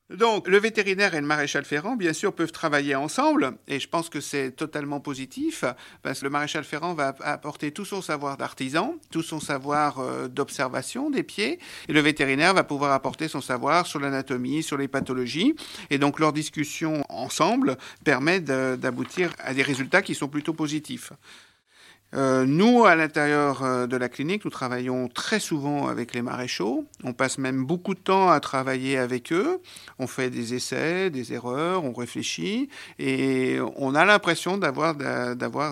Donc, 0.10 0.50
le 0.50 0.60
vétérinaire 0.60 1.16
et 1.16 1.22
le 1.22 1.26
maréchal 1.26 1.64
Ferrand, 1.64 1.96
bien 1.96 2.12
sûr, 2.12 2.36
peuvent 2.36 2.52
travailler 2.52 2.94
ensemble, 2.94 3.54
et 3.70 3.80
je 3.80 3.88
pense 3.88 4.10
que 4.10 4.20
c'est 4.20 4.52
totalement 4.52 5.00
positif, 5.00 5.64
parce 6.02 6.20
que 6.20 6.26
le 6.26 6.30
maréchal 6.30 6.66
Ferrand 6.66 6.94
va 6.94 7.16
apporter 7.22 7.72
tout 7.72 7.86
son 7.86 8.02
savoir 8.02 8.36
d'artisan, 8.36 8.96
tout 9.12 9.24
son 9.24 9.40
savoir 9.40 10.00
euh, 10.00 10.28
d'observation 10.28 11.10
des 11.10 11.24
pieds, 11.24 11.58
et 11.88 11.94
le 11.94 12.02
vétérinaire 12.02 12.54
va 12.54 12.66
pouvoir 12.66 12.92
apporter 12.92 13.30
son 13.30 13.42
savoir 13.42 13.88
sur 13.88 14.00
l'anatomie, 14.00 14.62
sur 14.62 14.78
les 14.78 14.90
pathologies, 14.90 15.56
et 15.90 15.98
donc 15.98 16.20
leur 16.20 16.34
discussion 16.34 17.04
ensemble 17.08 17.78
permet 18.04 18.42
d'aboutir 18.42 19.34
à 19.40 19.54
des 19.54 19.64
résultats 19.64 20.02
qui 20.02 20.16
sont 20.16 20.28
plutôt 20.28 20.54
positifs. 20.54 21.14
Euh, 22.14 22.46
nous, 22.46 22.86
à 22.86 22.96
l'intérieur 22.96 23.64
euh, 23.64 23.88
de 23.88 23.98
la 23.98 24.08
clinique, 24.08 24.46
nous 24.46 24.52
travaillons 24.52 25.08
très 25.08 25.40
souvent 25.40 25.88
avec 25.88 26.14
les 26.14 26.22
maréchaux. 26.22 26.86
On 27.04 27.14
passe 27.14 27.38
même 27.40 27.66
beaucoup 27.66 27.96
de 27.96 28.00
temps 28.00 28.30
à 28.30 28.40
travailler 28.40 28.98
avec 28.98 29.34
eux. 29.34 29.60
On 29.98 30.06
fait 30.06 30.30
des 30.30 30.54
essais, 30.54 31.10
des 31.10 31.34
erreurs, 31.34 31.84
on 31.84 31.94
réfléchit 31.94 32.70
et 33.00 33.58
on 33.78 33.96
a 33.96 34.06
l'impression 34.06 34.58
d'avoir 34.58 34.96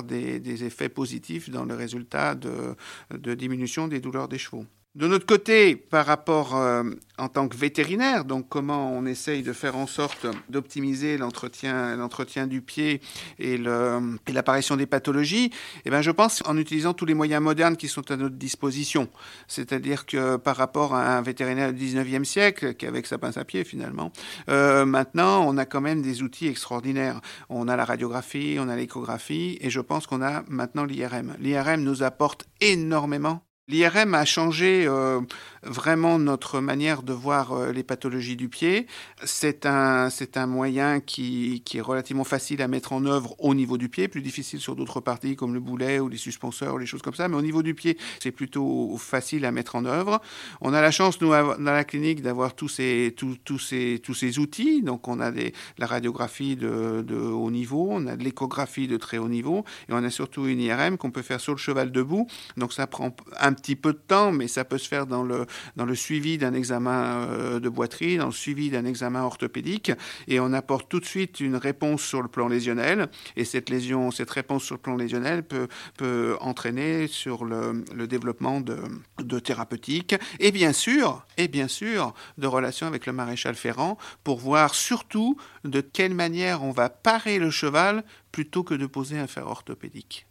des, 0.03 0.39
des, 0.39 0.63
effets 0.63 0.89
positifs 0.89 1.49
dans 1.49 1.65
le 1.65 1.75
résultat 1.75 2.35
de, 2.35 2.75
de 3.11 3.33
diminution 3.35 3.87
des 3.87 3.99
douleurs 3.99 4.27
des 4.27 4.37
chevaux. 4.37 4.65
De 4.93 5.07
notre 5.07 5.25
côté, 5.25 5.77
par 5.77 6.05
rapport 6.05 6.53
euh, 6.57 6.83
en 7.17 7.29
tant 7.29 7.47
que 7.47 7.55
vétérinaire, 7.55 8.25
donc 8.25 8.49
comment 8.49 8.91
on 8.91 9.05
essaye 9.05 9.41
de 9.41 9.53
faire 9.53 9.77
en 9.77 9.87
sorte 9.87 10.27
d'optimiser 10.49 11.17
l'entretien, 11.17 12.45
du 12.45 12.61
pied 12.61 12.99
et, 13.39 13.57
l'apparition 13.57 14.75
des 14.75 14.85
pathologies, 14.85 15.49
eh 15.85 15.89
ben 15.89 16.01
je 16.01 16.11
pense 16.11 16.43
en 16.45 16.57
utilisant 16.57 16.93
tous 16.93 17.05
les 17.05 17.13
moyens 17.13 17.41
modernes 17.41 17.77
qui 17.77 17.87
sont 17.87 18.11
à 18.11 18.17
notre 18.17 18.35
disposition. 18.35 19.07
C'est-à-dire 19.47 20.05
que 20.05 20.35
par 20.35 20.57
rapport 20.57 20.93
à 20.93 21.17
un 21.17 21.21
vétérinaire 21.21 21.71
du 21.71 21.85
19e 21.85 22.25
siècle, 22.25 22.73
qui 22.73 22.85
avec 22.85 23.07
sa 23.07 23.17
pince 23.17 23.37
à 23.37 23.45
pied 23.45 23.63
finalement, 23.63 24.11
euh, 24.49 24.83
maintenant 24.83 25.47
on 25.47 25.57
a 25.57 25.63
quand 25.63 25.79
même 25.79 26.01
des 26.01 26.21
outils 26.21 26.47
extraordinaires. 26.47 27.21
On 27.47 27.69
a 27.69 27.77
la 27.77 27.85
radiographie, 27.85 28.57
on 28.59 28.67
a 28.67 28.75
l'échographie, 28.75 29.57
et 29.61 29.69
je 29.69 29.79
pense 29.79 30.05
qu'on 30.05 30.21
a 30.21 30.43
maintenant 30.49 30.83
l'IRM. 30.83 31.37
L'IRM 31.39 31.81
nous 31.81 32.03
apporte 32.03 32.45
énormément 32.59 33.41
L'IRM 33.67 34.15
a 34.15 34.25
changé 34.25 34.85
euh, 34.87 35.21
vraiment 35.61 36.17
notre 36.17 36.59
manière 36.59 37.03
de 37.03 37.13
voir 37.13 37.53
euh, 37.53 37.71
les 37.71 37.83
pathologies 37.83 38.35
du 38.35 38.49
pied. 38.49 38.87
C'est 39.23 39.67
un, 39.67 40.09
c'est 40.09 40.35
un 40.35 40.47
moyen 40.47 40.99
qui, 40.99 41.61
qui, 41.63 41.77
est 41.77 41.81
relativement 41.81 42.23
facile 42.23 42.63
à 42.63 42.67
mettre 42.67 42.91
en 42.91 43.05
œuvre 43.05 43.35
au 43.37 43.53
niveau 43.53 43.77
du 43.77 43.87
pied, 43.87 44.07
plus 44.07 44.23
difficile 44.23 44.59
sur 44.59 44.75
d'autres 44.75 44.99
parties 44.99 45.35
comme 45.35 45.53
le 45.53 45.59
boulet 45.59 45.99
ou 45.99 46.09
les 46.09 46.17
suspenseurs 46.17 46.73
ou 46.73 46.77
les 46.79 46.87
choses 46.87 47.03
comme 47.03 47.13
ça, 47.13 47.27
mais 47.27 47.37
au 47.37 47.41
niveau 47.43 47.61
du 47.61 47.75
pied, 47.75 47.99
c'est 48.19 48.31
plutôt 48.31 48.97
facile 48.97 49.45
à 49.45 49.51
mettre 49.51 49.75
en 49.75 49.85
œuvre. 49.85 50.21
On 50.59 50.73
a 50.73 50.81
la 50.81 50.91
chance, 50.91 51.21
nous, 51.21 51.29
dans 51.29 51.55
la 51.59 51.83
clinique, 51.83 52.23
d'avoir 52.23 52.55
tous 52.55 52.67
ces, 52.67 53.13
tous, 53.15 53.37
tous, 53.45 53.59
ces, 53.59 54.01
tous 54.03 54.15
ces 54.15 54.39
outils. 54.39 54.81
Donc, 54.81 55.07
on 55.07 55.19
a 55.19 55.29
des, 55.29 55.53
la 55.77 55.85
radiographie 55.85 56.55
de, 56.55 57.03
de 57.07 57.15
haut 57.15 57.51
niveau, 57.51 57.89
on 57.91 58.07
a 58.07 58.17
de 58.17 58.23
l'échographie 58.23 58.87
de 58.87 58.97
très 58.97 59.19
haut 59.19 59.29
niveau, 59.29 59.63
et 59.87 59.93
on 59.93 60.03
a 60.03 60.09
surtout 60.09 60.47
une 60.47 60.59
IRM 60.59 60.97
qu'on 60.97 61.11
peut 61.11 61.21
faire 61.21 61.39
sur 61.39 61.53
le 61.53 61.59
cheval 61.59 61.91
debout. 61.91 62.27
Donc, 62.57 62.73
ça 62.73 62.87
prend 62.87 63.15
un 63.39 63.53
petit 63.61 63.75
peu 63.75 63.93
de 63.93 63.99
temps, 63.99 64.31
mais 64.31 64.47
ça 64.47 64.65
peut 64.65 64.77
se 64.77 64.87
faire 64.87 65.05
dans 65.05 65.23
le, 65.23 65.45
dans 65.75 65.85
le 65.85 65.95
suivi 65.95 66.37
d'un 66.37 66.53
examen 66.53 67.27
euh, 67.29 67.59
de 67.59 67.69
boiterie, 67.69 68.17
dans 68.17 68.27
le 68.27 68.31
suivi 68.31 68.69
d'un 68.69 68.85
examen 68.85 69.23
orthopédique, 69.23 69.91
et 70.27 70.39
on 70.39 70.51
apporte 70.53 70.89
tout 70.89 70.99
de 70.99 71.05
suite 71.05 71.39
une 71.39 71.55
réponse 71.55 72.01
sur 72.01 72.21
le 72.21 72.27
plan 72.27 72.47
lésionnel, 72.47 73.09
et 73.35 73.45
cette 73.45 73.69
lésion, 73.69 74.11
cette 74.11 74.31
réponse 74.31 74.63
sur 74.63 74.75
le 74.75 74.81
plan 74.81 74.95
lésionnel 74.95 75.43
peut, 75.43 75.67
peut 75.97 76.37
entraîner 76.41 77.07
sur 77.07 77.45
le, 77.45 77.83
le 77.93 78.07
développement 78.07 78.61
de, 78.61 78.77
de 79.19 79.39
thérapeutique, 79.39 80.15
et 80.39 80.51
bien 80.51 80.73
sûr, 80.73 81.25
et 81.37 81.47
bien 81.47 81.67
sûr, 81.67 82.13
de 82.37 82.47
relations 82.47 82.87
avec 82.87 83.05
le 83.05 83.13
maréchal 83.13 83.55
Ferrand, 83.55 83.97
pour 84.23 84.39
voir 84.39 84.75
surtout 84.75 85.37
de 85.63 85.81
quelle 85.81 86.15
manière 86.15 86.63
on 86.63 86.71
va 86.71 86.89
parer 86.89 87.39
le 87.39 87.51
cheval 87.51 88.03
plutôt 88.31 88.63
que 88.63 88.73
de 88.73 88.85
poser 88.85 89.19
un 89.19 89.27
fer 89.27 89.47
orthopédique. 89.47 90.25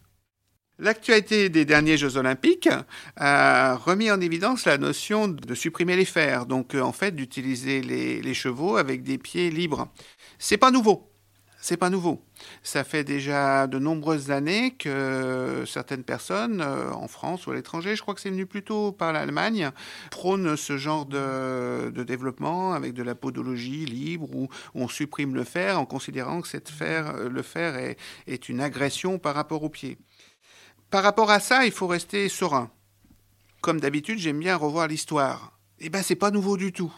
L'actualité 0.81 1.49
des 1.49 1.63
derniers 1.63 1.95
Jeux 1.95 2.17
Olympiques 2.17 2.67
a 3.15 3.75
remis 3.75 4.09
en 4.09 4.19
évidence 4.19 4.65
la 4.65 4.79
notion 4.79 5.27
de 5.27 5.53
supprimer 5.53 5.95
les 5.95 6.05
fers, 6.05 6.47
donc 6.47 6.73
en 6.73 6.91
fait 6.91 7.15
d'utiliser 7.15 7.81
les, 7.81 8.33
chevaux 8.33 8.77
avec 8.77 9.03
des 9.03 9.19
pieds 9.19 9.51
libres. 9.51 9.89
C'est 10.39 10.57
pas 10.57 10.71
nouveau. 10.71 11.07
C'est 11.61 11.77
pas 11.77 11.91
nouveau. 11.91 12.25
Ça 12.63 12.83
fait 12.83 13.03
déjà 13.03 13.67
de 13.67 13.77
nombreuses 13.77 14.31
années 14.31 14.71
que 14.71 15.65
certaines 15.67 16.03
personnes, 16.03 16.63
en 16.63 17.07
France 17.07 17.45
ou 17.45 17.51
à 17.51 17.53
l'étranger, 17.53 17.95
je 17.95 18.01
crois 18.01 18.15
que 18.15 18.21
c'est 18.21 18.31
venu 18.31 18.47
plutôt 18.47 18.91
par 18.91 19.13
l'Allemagne, 19.13 19.69
prônent 20.09 20.57
ce 20.57 20.77
genre 20.77 21.05
de, 21.05 21.91
développement 21.91 22.73
avec 22.73 22.95
de 22.95 23.03
la 23.03 23.13
podologie 23.13 23.85
libre 23.85 24.33
où 24.33 24.49
on 24.73 24.87
supprime 24.87 25.35
le 25.35 25.43
fer 25.43 25.79
en 25.79 25.85
considérant 25.85 26.41
que 26.41 26.47
cette 26.47 26.69
fer, 26.69 27.29
le 27.29 27.41
fer 27.43 27.75
est, 27.75 27.97
est 28.25 28.49
une 28.49 28.61
agression 28.61 29.19
par 29.19 29.35
rapport 29.35 29.61
au 29.61 29.69
pied. 29.69 29.99
Par 30.91 31.03
rapport 31.03 31.31
à 31.31 31.39
ça, 31.39 31.65
il 31.65 31.71
faut 31.71 31.87
rester 31.87 32.27
serein. 32.27 32.69
Comme 33.61 33.79
d'habitude, 33.79 34.19
j'aime 34.19 34.39
bien 34.39 34.57
revoir 34.57 34.87
l'histoire. 34.87 35.57
Eh 35.79 35.89
ben, 35.89 36.03
c'est 36.03 36.15
pas 36.15 36.31
nouveau 36.31 36.57
du 36.57 36.73
tout. 36.73 36.93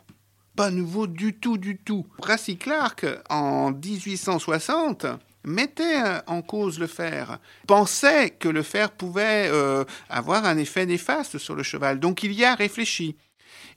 Pas 0.55 0.71
nouveau 0.71 1.05
du 1.05 1.35
tout, 1.35 1.57
du 1.59 1.77
tout. 1.77 2.07
Brassy 2.17 2.57
Clark, 2.57 3.05
en 3.29 3.71
1860, 3.71 5.05
mettait 5.43 6.01
en 6.25 6.41
cause 6.41 6.79
le 6.79 6.87
fer, 6.87 7.37
pensait 7.67 8.31
que 8.31 8.49
le 8.49 8.63
fer 8.63 8.91
pouvait 8.91 9.47
euh, 9.51 9.83
avoir 10.09 10.45
un 10.45 10.57
effet 10.57 10.87
néfaste 10.87 11.37
sur 11.37 11.55
le 11.55 11.63
cheval. 11.63 11.99
Donc 11.99 12.23
il 12.23 12.33
y 12.33 12.43
a 12.43 12.55
réfléchi. 12.55 13.15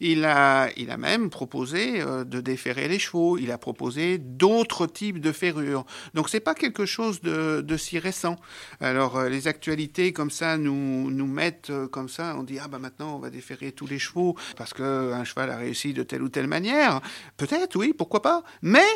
Il 0.01 0.25
a, 0.25 0.69
il 0.77 0.91
a 0.91 0.97
même 0.97 1.31
proposé 1.31 2.01
euh, 2.01 2.25
de 2.25 2.41
déferrer 2.41 2.89
les 2.89 2.99
chevaux. 2.99 3.39
Il 3.39 3.51
a 3.51 3.59
proposé 3.59 4.19
d'autres 4.19 4.87
types 4.87 5.21
de 5.21 5.33
ferrures. 5.33 5.85
Donc 6.15 6.29
c'est 6.29 6.41
pas 6.41 6.55
quelque 6.55 6.87
chose 6.87 7.21
de, 7.21 7.61
de 7.61 7.77
si 7.77 7.99
récent. 7.99 8.37
Alors 8.81 9.17
euh, 9.17 9.29
les 9.29 9.49
actualités 9.49 10.13
comme 10.13 10.31
ça 10.31 10.57
nous, 10.59 11.11
nous 11.11 11.27
mettent 11.27 11.71
euh, 11.71 11.89
comme 11.89 12.09
ça. 12.09 12.35
On 12.39 12.43
dit 12.43 12.59
ah 12.59 12.69
bah 12.69 12.79
maintenant 12.79 13.17
on 13.17 13.19
va 13.19 13.31
déferrer 13.31 13.73
tous 13.73 13.87
les 13.87 13.99
chevaux 13.99 14.37
parce 14.57 14.73
que 14.73 15.13
un 15.13 15.25
cheval 15.25 15.51
a 15.51 15.57
réussi 15.57 15.93
de 15.93 16.03
telle 16.03 16.23
ou 16.23 16.29
telle 16.29 16.47
manière. 16.47 17.01
Peut-être 17.37 17.77
oui, 17.77 17.93
pourquoi 17.97 18.23
pas. 18.23 18.43
Mais 18.63 18.87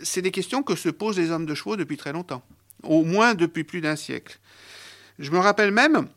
c'est 0.00 0.22
des 0.22 0.30
questions 0.30 0.62
que 0.62 0.74
se 0.74 0.88
posent 0.88 1.18
les 1.18 1.30
hommes 1.30 1.46
de 1.46 1.54
chevaux 1.54 1.76
depuis 1.76 1.96
très 1.96 2.12
longtemps, 2.12 2.42
au 2.82 3.04
moins 3.04 3.34
depuis 3.34 3.64
plus 3.64 3.80
d'un 3.80 3.96
siècle. 3.96 4.38
Je 5.18 5.30
me 5.30 5.38
rappelle 5.38 5.70
même 5.70 6.08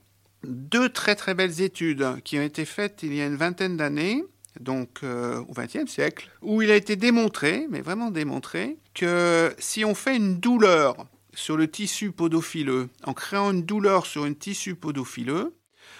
deux 0.43 0.89
très 0.89 1.15
très 1.15 1.33
belles 1.33 1.61
études 1.61 2.21
qui 2.23 2.37
ont 2.37 2.43
été 2.43 2.65
faites 2.65 3.03
il 3.03 3.13
y 3.13 3.21
a 3.21 3.25
une 3.25 3.35
vingtaine 3.35 3.77
d'années, 3.77 4.23
donc 4.59 4.99
euh, 5.03 5.39
au 5.47 5.53
XXe 5.53 5.89
siècle, 5.89 6.29
où 6.41 6.61
il 6.61 6.71
a 6.71 6.75
été 6.75 6.95
démontré, 6.95 7.67
mais 7.69 7.81
vraiment 7.81 8.11
démontré, 8.11 8.77
que 8.93 9.53
si 9.59 9.85
on 9.85 9.95
fait 9.95 10.15
une 10.15 10.39
douleur 10.39 11.07
sur 11.33 11.57
le 11.57 11.67
tissu 11.67 12.11
podophileux, 12.11 12.89
en 13.03 13.13
créant 13.13 13.51
une 13.51 13.63
douleur 13.63 14.05
sur 14.05 14.23
un 14.23 14.33
tissu 14.33 14.75
podophileux, 14.75 15.55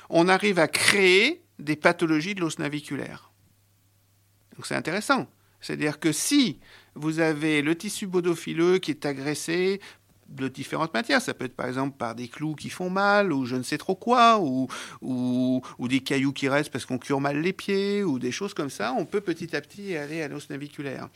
on 0.10 0.28
arrive 0.28 0.60
à 0.60 0.68
créer 0.68 1.44
des 1.60 1.76
pathologies 1.76 2.36
de 2.36 2.42
l'os 2.42 2.60
naviculaire. 2.60 3.32
Donc 4.56 4.66
c'est 4.66 4.76
intéressant. 4.76 5.28
C'est-à-dire 5.62 6.00
que 6.00 6.12
si 6.12 6.60
vous 6.96 7.20
avez 7.20 7.62
le 7.62 7.76
tissu 7.76 8.08
podophileux 8.08 8.80
qui 8.80 8.92
est 8.92 9.06
agressé 9.06 9.80
de 10.30 10.48
différentes 10.48 10.94
matières. 10.94 11.22
Ça 11.22 11.34
peut 11.34 11.46
être 11.46 11.56
par 11.56 11.68
exemple 11.68 11.98
par 11.98 12.16
des 12.16 12.28
clous 12.28 12.56
qui 12.56 12.70
font 12.70 12.90
mal, 12.90 13.32
ou 13.34 13.46
je 13.46 13.56
ne 13.56 13.64
sais 13.64 13.78
trop 13.78 13.96
quoi, 13.96 14.40
ou, 14.40 14.68
des 15.88 16.00
cailloux 16.02 16.34
qui 16.34 16.50
restent 16.50 16.72
parce 16.72 16.86
qu'on 16.86 16.98
cure 16.98 17.22
mal 17.22 17.40
les 17.42 17.54
pieds, 17.54 18.04
ou 18.04 18.20
des 18.20 18.32
choses 18.32 18.54
comme 18.54 18.70
ça. 18.70 18.94
On 18.98 19.06
peut 19.06 19.22
petit 19.22 19.56
à 19.56 19.62
petit 19.62 19.96
aller 19.96 20.22
à 20.22 20.28
l'os 20.28 20.50
naviculaire. 20.50 21.10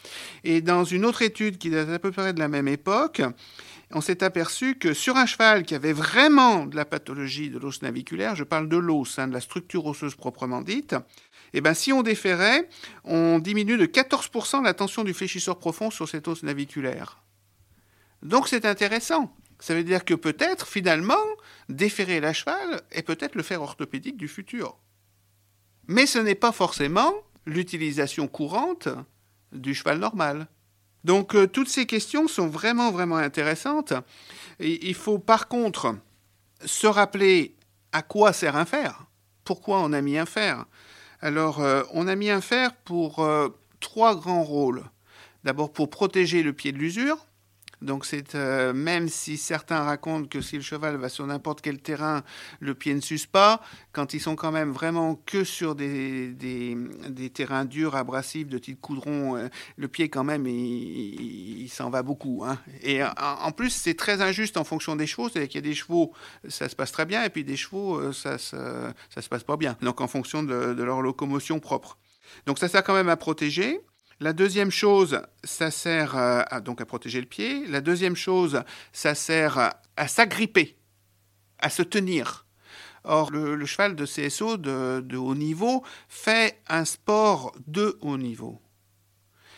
Et 0.44 0.62
dans 0.62 0.84
une 0.84 1.06
autre 1.06 1.22
étude 1.22 1.58
qui 1.58 1.70
date 1.70 1.90
à 1.90 2.00
peu 2.00 2.12
près 2.12 2.34
de 2.34 2.40
la 2.40 2.48
même 2.48 2.68
époque, 2.68 3.22
on 3.94 4.02
s'est 4.02 4.24
aperçu 4.24 4.76
que 4.76 4.94
sur 4.94 5.18
un 5.18 5.26
cheval 5.26 5.64
qui 5.64 5.76
avait 5.76 5.94
vraiment 5.94 6.66
de 6.66 6.76
la 6.76 6.86
pathologie 6.86 7.50
de 7.50 7.60
l'os 7.60 7.82
naviculaire, 7.82 8.36
je 8.36 8.44
parle 8.44 8.70
de 8.70 8.78
l'os, 8.78 9.20
hein, 9.20 9.28
de 9.28 9.34
la 9.34 9.42
structure 9.42 9.86
osseuse 9.86 10.16
proprement 10.16 10.62
dite, 10.62 10.96
eh 11.54 11.62
ben, 11.62 11.74
si 11.74 11.92
on 11.92 12.02
déférait, 12.02 12.70
on 13.04 13.40
diminue 13.40 13.78
de 13.78 13.86
14% 13.86 14.64
la 14.64 14.74
tension 14.74 15.04
du 15.04 15.14
fléchisseur 15.14 15.60
profond 15.60 15.92
sur 15.92 16.08
cet 16.08 16.28
os 16.28 16.44
naviculaire. 16.44 17.22
Donc 18.24 18.48
c'est 18.48 18.66
intéressant. 18.66 19.36
Ça 19.60 19.76
veut 19.76 19.84
dire 19.84 20.06
que 20.06 20.14
peut-être, 20.14 20.68
finalement, 20.68 21.24
déférer 21.70 22.20
la 22.20 22.34
cheval 22.34 22.82
est 22.92 23.04
peut-être 23.04 23.36
le 23.36 23.44
fer 23.44 23.62
orthopédique 23.62 24.18
du 24.18 24.28
futur. 24.28 24.78
Mais 25.88 26.06
ce 26.06 26.20
n'est 26.20 26.36
pas 26.36 26.52
forcément 26.52 27.14
l'utilisation 27.46 28.28
courante 28.28 28.88
du 29.52 29.76
cheval 29.76 30.00
normal. 30.00 30.48
Donc 31.04 31.36
euh, 31.36 31.48
toutes 31.48 31.70
ces 31.70 31.86
questions 31.86 32.28
sont 32.28 32.48
vraiment, 32.48 32.92
vraiment 32.92 33.18
intéressantes. 33.18 33.94
il 34.60 34.94
faut 34.94 35.20
par 35.20 35.48
contre 35.48 35.96
se 36.64 36.88
rappeler 36.88 37.56
à 37.92 38.02
quoi 38.02 38.34
sert 38.34 38.56
un 38.56 38.66
fer. 38.66 39.06
Pourquoi 39.44 39.80
on 39.82 39.94
a 39.94 40.02
mis 40.02 40.18
un 40.18 40.26
fer? 40.26 40.66
Alors 41.22 41.60
euh, 41.60 41.84
on 41.94 42.08
a 42.08 42.16
mis 42.16 42.30
un 42.30 42.42
fer 42.42 42.74
pour 42.74 43.20
euh, 43.20 43.50
trois 43.80 44.16
grands 44.16 44.44
rôles. 44.44 44.84
D'abord 45.44 45.74
pour 45.74 45.90
protéger 45.90 46.44
le 46.44 46.54
pied 46.54 46.72
de 46.72 46.78
l'usure, 46.78 47.26
donc 47.82 48.06
c'est 48.06 48.36
euh, 48.36 48.74
même 48.74 49.10
si 49.10 49.38
certains 49.38 49.82
racontent 49.84 50.28
que 50.28 50.42
si 50.42 50.56
le 50.56 50.62
cheval 50.62 50.98
va 50.98 51.10
sur 51.10 51.26
n'importe 51.26 51.62
quel 51.62 51.80
terrain, 51.80 52.24
le 52.60 52.76
pied 52.76 52.94
ne 52.94 53.02
s'use 53.02 53.26
pas, 53.26 53.62
quand 53.92 54.14
ils 54.14 54.20
sont 54.20 54.36
quand 54.36 54.52
même 54.52 54.72
vraiment 54.72 55.16
que 55.26 55.44
sur 55.44 55.76
des, 55.76 56.30
des, 56.30 57.30
terrains 57.30 57.66
durs, 57.66 57.96
abrasifs, 57.96 58.48
de 58.48 58.58
type 58.58 58.80
coudron, 58.80 59.38
euh, 59.38 59.48
le 59.78 59.88
pied 59.88 60.10
quand 60.10 60.24
même, 60.24 60.46
il, 60.48 61.70
s'en 61.70 61.90
va 61.90 62.04
beaucoup. 62.04 62.44
Hein. 62.46 62.60
Et 62.84 63.02
en, 63.04 63.52
plus, 63.52 63.70
c'est 63.70 63.96
très 63.96 64.22
injuste 64.22 64.58
en 64.58 64.64
fonction 64.64 64.96
des 64.96 65.08
chevaux, 65.08 65.30
c'est-à-dire 65.30 65.50
qu'il 65.50 65.66
y 65.66 65.66
a 65.66 65.70
des 65.70 65.76
chevaux, 65.76 66.14
ça 66.48 66.70
se 66.70 66.76
passe 66.76 66.92
très 66.92 67.06
bien, 67.06 67.24
et 67.24 67.30
puis 67.30 67.44
des 67.44 67.56
chevaux, 67.56 67.96
euh, 67.96 68.14
ça, 68.14 68.38
ça, 68.38 68.94
se 69.22 69.30
passe 69.30 69.44
pas 69.44 69.58
bien. 69.58 69.78
Donc 69.82 70.02
en 70.02 70.08
fonction 70.08 70.44
de 70.44 70.84
leur 70.84 71.02
locomotion 71.02 71.60
propre. 71.60 71.98
Donc 72.46 72.60
ça 72.60 72.68
sert 72.68 72.84
quand 72.84 72.94
même 72.94 73.10
à 73.10 73.18
protéger. 73.18 73.82
La 74.22 74.34
deuxième 74.34 74.70
chose, 74.70 75.20
ça 75.44 75.72
sert 75.72 76.16
euh, 76.16 76.44
à, 76.46 76.62
donc 76.62 76.80
à 76.80 76.86
protéger 76.86 77.20
le 77.20 77.26
pied. 77.26 77.66
La 77.66 77.82
deuxième 77.82 78.16
chose, 78.16 78.62
ça 78.94 79.16
sert 79.16 79.58
à 79.98 80.08
s'agripper, 80.08 80.78
à 81.58 81.72
se 81.72 81.82
tenir. 81.82 82.46
Or, 83.04 83.32
le, 83.32 83.66
cheval 83.66 83.96
de 83.96 84.06
CSO 84.06 84.58
de, 84.58 85.18
haut 85.18 85.34
niveau 85.34 85.84
fait 86.08 86.62
un 86.68 86.86
sport 86.86 87.52
de 87.66 87.98
haut 88.02 88.20
niveau. 88.20 88.62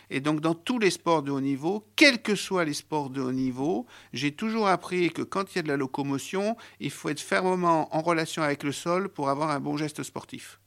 Et 0.08 0.20
donc, 0.20 0.40
dans 0.40 0.54
tous 0.54 0.78
les 0.78 0.90
sports 0.90 1.22
de 1.22 1.30
haut 1.30 1.42
niveau, 1.42 1.86
quels 1.94 2.22
que 2.22 2.34
soient 2.34 2.64
les 2.64 2.72
sports 2.72 3.10
de 3.10 3.20
haut 3.20 3.32
niveau, 3.32 3.84
j'ai 4.14 4.32
toujours 4.32 4.68
appris 4.68 5.10
que 5.10 5.20
quand 5.20 5.52
il 5.52 5.56
y 5.56 5.58
a 5.58 5.62
de 5.62 5.68
la 5.68 5.76
locomotion, 5.76 6.56
il 6.80 6.90
faut 6.90 7.10
être 7.10 7.20
fermement 7.20 7.94
en 7.94 8.00
relation 8.00 8.42
avec 8.42 8.62
le 8.62 8.72
sol 8.72 9.10
pour 9.10 9.28
avoir 9.28 9.50
un 9.50 9.60
bon 9.60 9.76
geste 9.76 10.02
sportif. 10.02 10.58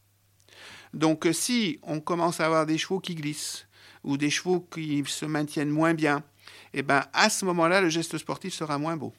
Donc, 0.94 1.28
si 1.32 1.80
on 1.82 2.00
commence 2.00 2.40
à 2.40 2.46
avoir 2.46 2.68
des 2.68 2.78
chevaux 2.78 3.00
qui 3.00 3.16
glissent, 3.16 3.68
ou 4.04 4.18
des 4.18 4.30
chevaux 4.30 4.60
qui 4.60 5.04
se 5.06 5.26
maintiennent 5.26 5.70
moins 5.70 5.94
bien, 5.94 6.24
eh 6.74 6.82
ben 6.82 7.04
à 7.14 7.30
ce 7.30 7.46
moment-là, 7.46 7.82
le 7.82 7.90
geste 7.90 8.18
sportif 8.18 8.54
sera 8.54 8.78
moins 8.78 8.98
beau. 8.98 9.14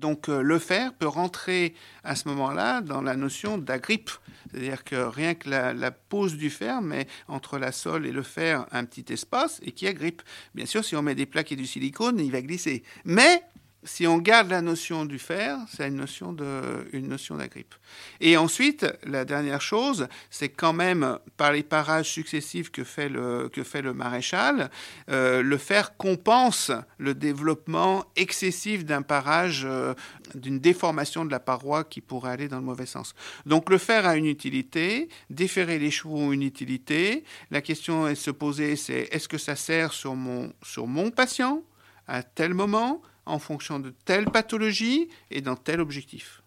Donc 0.00 0.28
euh, 0.28 0.40
le 0.40 0.58
fer 0.58 0.94
peut 0.94 1.06
rentrer 1.06 1.74
à 2.02 2.16
ce 2.16 2.26
moment-là 2.28 2.80
dans 2.80 3.02
la 3.02 3.16
notion 3.16 3.58
d'agrippe. 3.58 4.10
C'est-à-dire 4.50 4.82
que 4.82 4.96
rien 4.96 5.34
que 5.34 5.48
la, 5.48 5.90
pose 5.90 6.36
du 6.36 6.50
fer 6.50 6.80
met 6.80 7.06
entre 7.28 7.58
la 7.58 7.70
sole 7.70 8.06
et 8.06 8.12
le 8.12 8.22
fer 8.22 8.66
un 8.72 8.84
petit 8.84 9.12
espace 9.12 9.60
et 9.62 9.72
qui 9.72 9.86
agrippe. 9.86 10.22
Bien 10.54 10.66
sûr, 10.66 10.84
si 10.84 10.96
on 10.96 11.02
met 11.02 11.14
des 11.14 11.26
plaques 11.26 11.52
et 11.52 11.56
du 11.56 11.66
silicone, 11.66 12.18
il 12.18 12.32
va 12.32 12.40
glisser. 12.40 12.82
Mais 13.04 13.42
si 13.82 14.06
on 14.06 14.18
garde 14.18 14.50
la 14.50 14.60
notion 14.60 15.06
du 15.06 15.18
fer, 15.18 15.58
c'est 15.74 15.88
une 15.88 15.96
notion 15.96 16.32
de, 16.32 16.86
une 16.92 17.08
notion 17.08 17.36
d'agrippe. 17.36 17.74
Et 18.20 18.36
ensuite, 18.36 18.86
la 19.04 19.24
dernière 19.24 19.62
chose, 19.62 20.06
c'est 20.28 20.50
quand 20.50 20.74
même 20.74 21.18
par 21.38 21.52
les 21.52 21.62
parages 21.62 22.10
successifs 22.10 22.70
que 22.70 22.84
fait 22.84 23.08
le, 23.08 23.48
que 23.48 23.62
fait 23.62 23.80
le 23.80 23.94
maréchal, 23.94 24.70
euh, 25.08 25.42
le 25.42 25.56
fer 25.56 25.96
compense 25.96 26.70
le 26.98 27.14
développement 27.14 28.04
excessif 28.16 28.84
d'un 28.84 29.02
parage, 29.02 29.62
euh, 29.64 29.94
d'une 30.34 30.58
déformation 30.58 31.24
de 31.24 31.30
la 31.30 31.40
paroi 31.40 31.84
qui 31.84 32.02
pourrait 32.02 32.32
aller 32.32 32.48
dans 32.48 32.58
le 32.58 32.64
mauvais 32.64 32.86
sens. 32.86 33.14
Donc 33.46 33.70
le 33.70 33.78
fer 33.78 34.06
a 34.06 34.16
une 34.16 34.26
utilité, 34.26 35.08
déferrer 35.30 35.78
les 35.78 35.90
chevaux 35.90 36.18
ont 36.18 36.32
une 36.32 36.42
utilité. 36.42 37.24
La 37.50 37.62
question 37.62 38.06
est 38.06 38.12
de 38.12 38.18
se 38.18 38.30
poser, 38.30 38.76
c'est 38.76 39.08
est-ce 39.10 39.28
que 39.28 39.38
ça 39.38 39.56
sert 39.56 39.94
sur 39.94 40.14
mon, 40.14 40.52
sur 40.62 40.86
mon 40.86 41.10
patient 41.10 41.62
à 42.06 42.22
tel 42.22 42.52
moment? 42.52 43.00
En 43.26 43.38
fonction 43.38 43.78
de 43.78 43.90
telle 44.04 44.26
pathologie 44.26 45.08
et 45.30 45.40
dans 45.40 45.56
tel 45.56 45.80
objectif. 45.80 46.42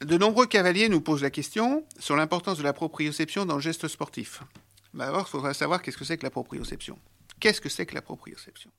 De 0.00 0.16
nombreux 0.16 0.46
cavaliers 0.46 0.88
nous 0.88 1.00
posent 1.00 1.22
la 1.22 1.30
question 1.30 1.86
sur 1.98 2.16
l'importance 2.16 2.58
de 2.58 2.62
la 2.62 2.72
proprioception 2.72 3.44
dans 3.44 3.56
le 3.56 3.60
geste 3.60 3.86
sportif. 3.86 4.42
Bah, 4.94 5.06
d'abord, 5.06 5.26
il 5.28 5.30
faudra 5.30 5.54
savoir 5.54 5.82
qu'est-ce 5.82 5.98
que 5.98 6.04
c'est 6.04 6.16
que 6.16 6.24
la 6.24 6.30
proprioception. 6.30 6.98
Qu'est-ce 7.38 7.60
que 7.60 7.68
c'est 7.68 7.86
que 7.86 7.94
la 7.94 8.02
proprioception? 8.02 8.70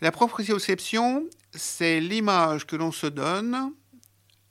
La 0.00 0.10
proprioception, 0.10 1.28
c'est 1.54 2.00
l'image 2.00 2.66
que 2.66 2.76
l'on 2.76 2.92
se 2.92 3.06
donne 3.06 3.72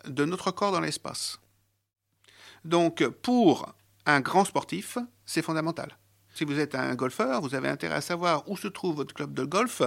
de 0.05 0.23
notre 0.23 0.51
corps 0.51 0.71
dans 0.71 0.79
l'espace. 0.79 1.39
Donc, 2.63 3.05
pour 3.07 3.73
un 4.05 4.21
grand 4.21 4.45
sportif, 4.45 4.97
c'est 5.25 5.41
fondamental. 5.41 5.97
Si 6.33 6.45
vous 6.45 6.59
êtes 6.59 6.75
un 6.75 6.95
golfeur, 6.95 7.41
vous 7.41 7.55
avez 7.55 7.67
intérêt 7.67 7.95
à 7.95 8.01
savoir 8.01 8.49
où 8.49 8.55
se 8.55 8.67
trouve 8.67 8.95
votre 8.95 9.13
club 9.13 9.33
de 9.33 9.43
golf 9.43 9.81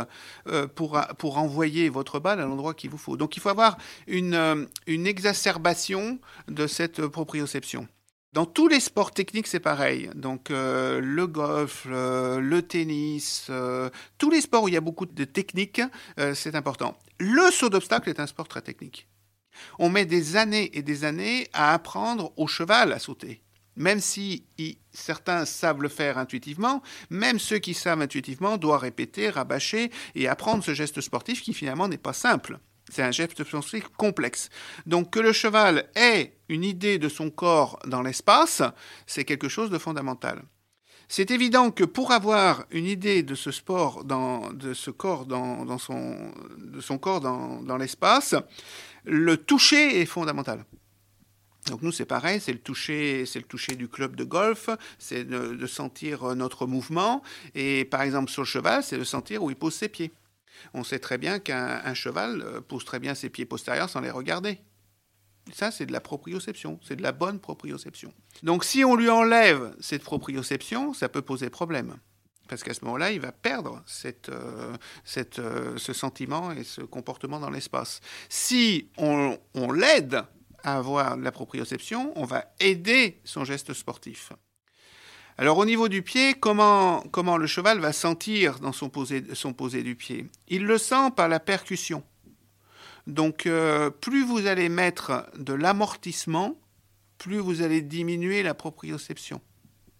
euh, 0.46 0.66
pour, 0.66 1.00
pour 1.18 1.38
envoyer 1.38 1.88
votre 1.88 2.20
balle 2.20 2.40
à 2.40 2.44
l'endroit 2.44 2.74
qu'il 2.74 2.90
vous 2.90 2.98
faut. 2.98 3.16
Donc 3.16 3.36
il 3.36 3.40
faut 3.40 3.48
avoir 3.48 3.78
une, 4.06 4.34
euh, 4.34 4.64
une 4.86 5.06
exacerbation 5.06 6.18
de 6.48 6.66
cette 6.66 7.06
proprioception. 7.06 7.88
Dans 8.34 8.46
tous 8.46 8.68
les 8.68 8.80
sports 8.80 9.12
techniques, 9.12 9.46
c'est 9.46 9.60
pareil. 9.60 10.10
Donc 10.14 10.50
euh, 10.50 11.00
le 11.00 11.26
golf, 11.26 11.86
le 11.86 12.60
tennis, 12.60 13.50
tous 14.18 14.30
les 14.30 14.40
sports 14.40 14.64
où 14.64 14.68
il 14.68 14.74
y 14.74 14.76
a 14.76 14.80
beaucoup 14.82 15.06
de 15.06 15.24
techniques, 15.24 15.80
c'est 16.34 16.56
important. 16.56 16.98
Le 17.20 17.50
saut 17.52 17.70
d'obstacle 17.70 18.10
est 18.10 18.18
un 18.18 18.26
sport 18.26 18.48
très 18.48 18.60
technique. 18.60 19.06
On 19.78 19.88
met 19.88 20.04
des 20.04 20.34
années 20.34 20.76
et 20.76 20.82
des 20.82 21.04
années 21.04 21.46
à 21.52 21.74
apprendre 21.74 22.32
au 22.36 22.48
cheval 22.48 22.92
à 22.92 22.98
sauter 22.98 23.43
même 23.76 24.00
si 24.00 24.44
certains 24.92 25.44
savent 25.44 25.82
le 25.82 25.88
faire 25.88 26.18
intuitivement, 26.18 26.82
même 27.10 27.38
ceux 27.38 27.58
qui 27.58 27.74
savent 27.74 28.00
intuitivement 28.00 28.56
doivent 28.56 28.80
répéter, 28.80 29.30
rabâcher 29.30 29.90
et 30.14 30.28
apprendre 30.28 30.64
ce 30.64 30.74
geste 30.74 31.00
sportif 31.00 31.42
qui 31.42 31.54
finalement 31.54 31.88
n'est 31.88 31.98
pas 31.98 32.12
simple. 32.12 32.58
C'est 32.90 33.02
un 33.02 33.10
geste 33.10 33.44
sportif 33.44 33.88
complexe. 33.96 34.50
Donc 34.86 35.10
que 35.10 35.20
le 35.20 35.32
cheval 35.32 35.88
ait 35.94 36.36
une 36.48 36.64
idée 36.64 36.98
de 36.98 37.08
son 37.08 37.30
corps 37.30 37.78
dans 37.86 38.02
l'espace, 38.02 38.62
c'est 39.06 39.24
quelque 39.24 39.48
chose 39.48 39.70
de 39.70 39.78
fondamental. 39.78 40.42
C'est 41.08 41.30
évident 41.30 41.70
que 41.70 41.84
pour 41.84 42.12
avoir 42.12 42.64
une 42.70 42.86
idée 42.86 43.22
de 43.22 43.34
ce 43.34 43.50
sport, 43.50 44.04
dans, 44.04 44.52
de 44.52 44.74
ce 44.74 44.90
corps 44.90 45.26
dans, 45.26 45.78
son, 45.78 46.32
de 46.58 46.96
corps 46.96 47.20
dans 47.20 47.76
l'espace, 47.76 48.34
le 49.04 49.36
toucher 49.36 50.00
est 50.00 50.06
fondamental. 50.06 50.64
Donc 51.66 51.82
nous 51.82 51.92
c'est 51.92 52.04
pareil, 52.04 52.40
c'est 52.40 52.52
le 52.52 52.58
toucher, 52.58 53.24
c'est 53.26 53.38
le 53.38 53.44
toucher 53.44 53.74
du 53.74 53.88
club 53.88 54.16
de 54.16 54.24
golf, 54.24 54.68
c'est 54.98 55.24
de, 55.24 55.66
sentir 55.66 56.34
notre 56.36 56.66
mouvement. 56.66 57.22
Et 57.54 57.84
par 57.86 58.02
exemple 58.02 58.30
sur 58.30 58.42
le 58.42 58.46
cheval, 58.46 58.82
c'est 58.82 58.98
de 58.98 59.04
sentir 59.04 59.42
où 59.42 59.50
il 59.50 59.56
pose 59.56 59.74
ses 59.74 59.88
pieds. 59.88 60.12
On 60.72 60.84
sait 60.84 60.98
très 60.98 61.18
bien 61.18 61.38
qu'un 61.38 61.94
cheval 61.94 62.42
euh, 62.42 62.60
pose 62.60 62.84
très 62.84 62.98
bien 62.98 63.14
ses 63.14 63.28
pieds 63.28 63.46
postérieurs 63.46 63.90
sans 63.90 64.00
les 64.00 64.10
regarder. 64.10 64.58
Ça, 65.52 65.70
c'est 65.70 65.84
de 65.84 65.92
la 65.92 66.00
proprioception, 66.00 66.80
c'est 66.82 66.96
de 66.96 67.02
la 67.02 67.12
bonne 67.12 67.38
proprioception. 67.38 68.14
Donc 68.42 68.64
si 68.64 68.84
on 68.84 68.96
lui 68.96 69.10
enlève 69.10 69.74
cette 69.78 70.02
proprioception, 70.02 70.94
ça 70.94 71.08
peut 71.08 71.22
poser 71.22 71.50
problème. 71.50 71.96
Parce 72.48 72.62
qu'à 72.62 72.74
ce 72.74 72.84
moment-là, 72.84 73.10
il 73.10 73.20
va 73.20 73.32
perdre 73.32 73.82
cette, 73.86 74.28
euh, 74.28 74.74
cette, 75.04 75.38
euh, 75.38 75.76
ce 75.76 75.92
sentiment 75.92 76.52
et 76.52 76.62
ce 76.62 76.82
comportement 76.82 77.40
dans 77.40 77.50
l'espace. 77.50 78.00
Si 78.28 78.88
on 78.98 79.38
l'aide 79.72 80.24
avoir 80.64 81.16
la 81.16 81.30
proprioception, 81.30 82.12
on 82.16 82.24
va 82.24 82.46
aider 82.60 83.20
son 83.24 83.44
geste 83.44 83.72
sportif. 83.74 84.32
Alors 85.36 85.58
au 85.58 85.64
niveau 85.64 85.88
du 85.88 86.02
pied, 86.02 86.34
comment, 86.34 87.00
comment 87.10 87.36
le 87.36 87.46
cheval 87.46 87.80
va 87.80 87.92
sentir 87.92 88.60
dans 88.60 88.72
son 88.72 88.88
posé, 88.88 89.22
son 89.34 89.52
posé 89.52 89.82
du 89.82 89.96
pied? 89.96 90.26
Il 90.48 90.64
le 90.64 90.78
sent 90.78 91.10
par 91.16 91.28
la 91.28 91.40
percussion. 91.40 92.04
Donc 93.06 93.46
euh, 93.46 93.90
plus 93.90 94.24
vous 94.24 94.46
allez 94.46 94.68
mettre 94.68 95.28
de 95.36 95.52
l'amortissement, 95.52 96.56
plus 97.18 97.38
vous 97.38 97.62
allez 97.62 97.82
diminuer 97.82 98.42
la 98.42 98.54
proprioception. 98.54 99.40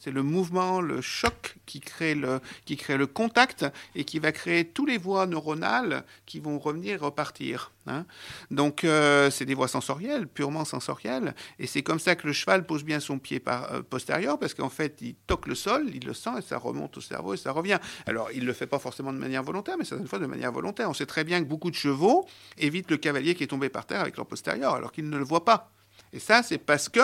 C'est 0.04 0.10
le 0.10 0.22
mouvement, 0.22 0.82
le 0.82 1.00
choc 1.00 1.56
qui 1.64 1.80
crée 1.80 2.14
le, 2.14 2.40
qui 2.66 2.76
crée 2.76 2.98
le 2.98 3.06
contact 3.06 3.64
et 3.94 4.04
qui 4.04 4.18
va 4.18 4.32
créer 4.32 4.66
tous 4.66 4.84
les 4.84 4.98
voies 4.98 5.24
neuronales 5.24 6.04
qui 6.26 6.40
vont 6.40 6.58
revenir 6.58 7.00
repartir. 7.00 7.72
Hein. 7.86 8.04
Donc 8.50 8.84
euh, 8.84 9.30
c'est 9.30 9.46
des 9.46 9.54
voies 9.54 9.66
sensorielles, 9.66 10.28
purement 10.28 10.66
sensorielles, 10.66 11.34
et 11.58 11.66
c'est 11.66 11.82
comme 11.82 11.98
ça 11.98 12.16
que 12.16 12.26
le 12.26 12.34
cheval 12.34 12.66
pose 12.66 12.84
bien 12.84 13.00
son 13.00 13.18
pied 13.18 13.40
par, 13.40 13.72
euh, 13.72 13.80
postérieur, 13.80 14.38
parce 14.38 14.52
qu'en 14.52 14.68
fait 14.68 14.98
il 15.00 15.14
toque 15.26 15.46
le 15.46 15.54
sol, 15.54 15.88
il 15.94 16.04
le 16.04 16.12
sent 16.12 16.38
et 16.38 16.42
ça 16.42 16.58
remonte 16.58 16.98
au 16.98 17.00
cerveau 17.00 17.32
et 17.32 17.38
ça 17.38 17.52
revient. 17.52 17.78
Alors 18.04 18.30
il 18.30 18.42
ne 18.42 18.46
le 18.46 18.52
fait 18.52 18.66
pas 18.66 18.78
forcément 18.78 19.10
de 19.10 19.18
manière 19.18 19.42
volontaire, 19.42 19.76
mais 19.78 19.86
certaines 19.86 20.06
fois 20.06 20.18
de 20.18 20.26
manière 20.26 20.52
volontaire. 20.52 20.90
On 20.90 20.94
sait 20.94 21.06
très 21.06 21.24
bien 21.24 21.42
que 21.42 21.48
beaucoup 21.48 21.70
de 21.70 21.76
chevaux 21.76 22.28
évitent 22.58 22.90
le 22.90 22.98
cavalier 22.98 23.34
qui 23.34 23.44
est 23.44 23.46
tombé 23.46 23.70
par 23.70 23.86
terre 23.86 24.02
avec 24.02 24.18
leur 24.18 24.26
postérieur, 24.26 24.74
alors 24.74 24.92
qu'ils 24.92 25.08
ne 25.08 25.16
le 25.16 25.24
voient 25.24 25.46
pas. 25.46 25.72
Et 26.12 26.18
ça 26.18 26.42
c'est 26.42 26.58
parce 26.58 26.90
que 26.90 27.00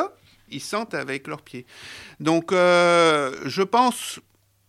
ils 0.51 0.61
sentent 0.61 0.95
avec 0.95 1.27
leurs 1.27 1.43
pieds. 1.43 1.67
Donc, 2.19 2.53
euh, 2.53 3.35
je 3.47 3.63
pense, 3.63 4.21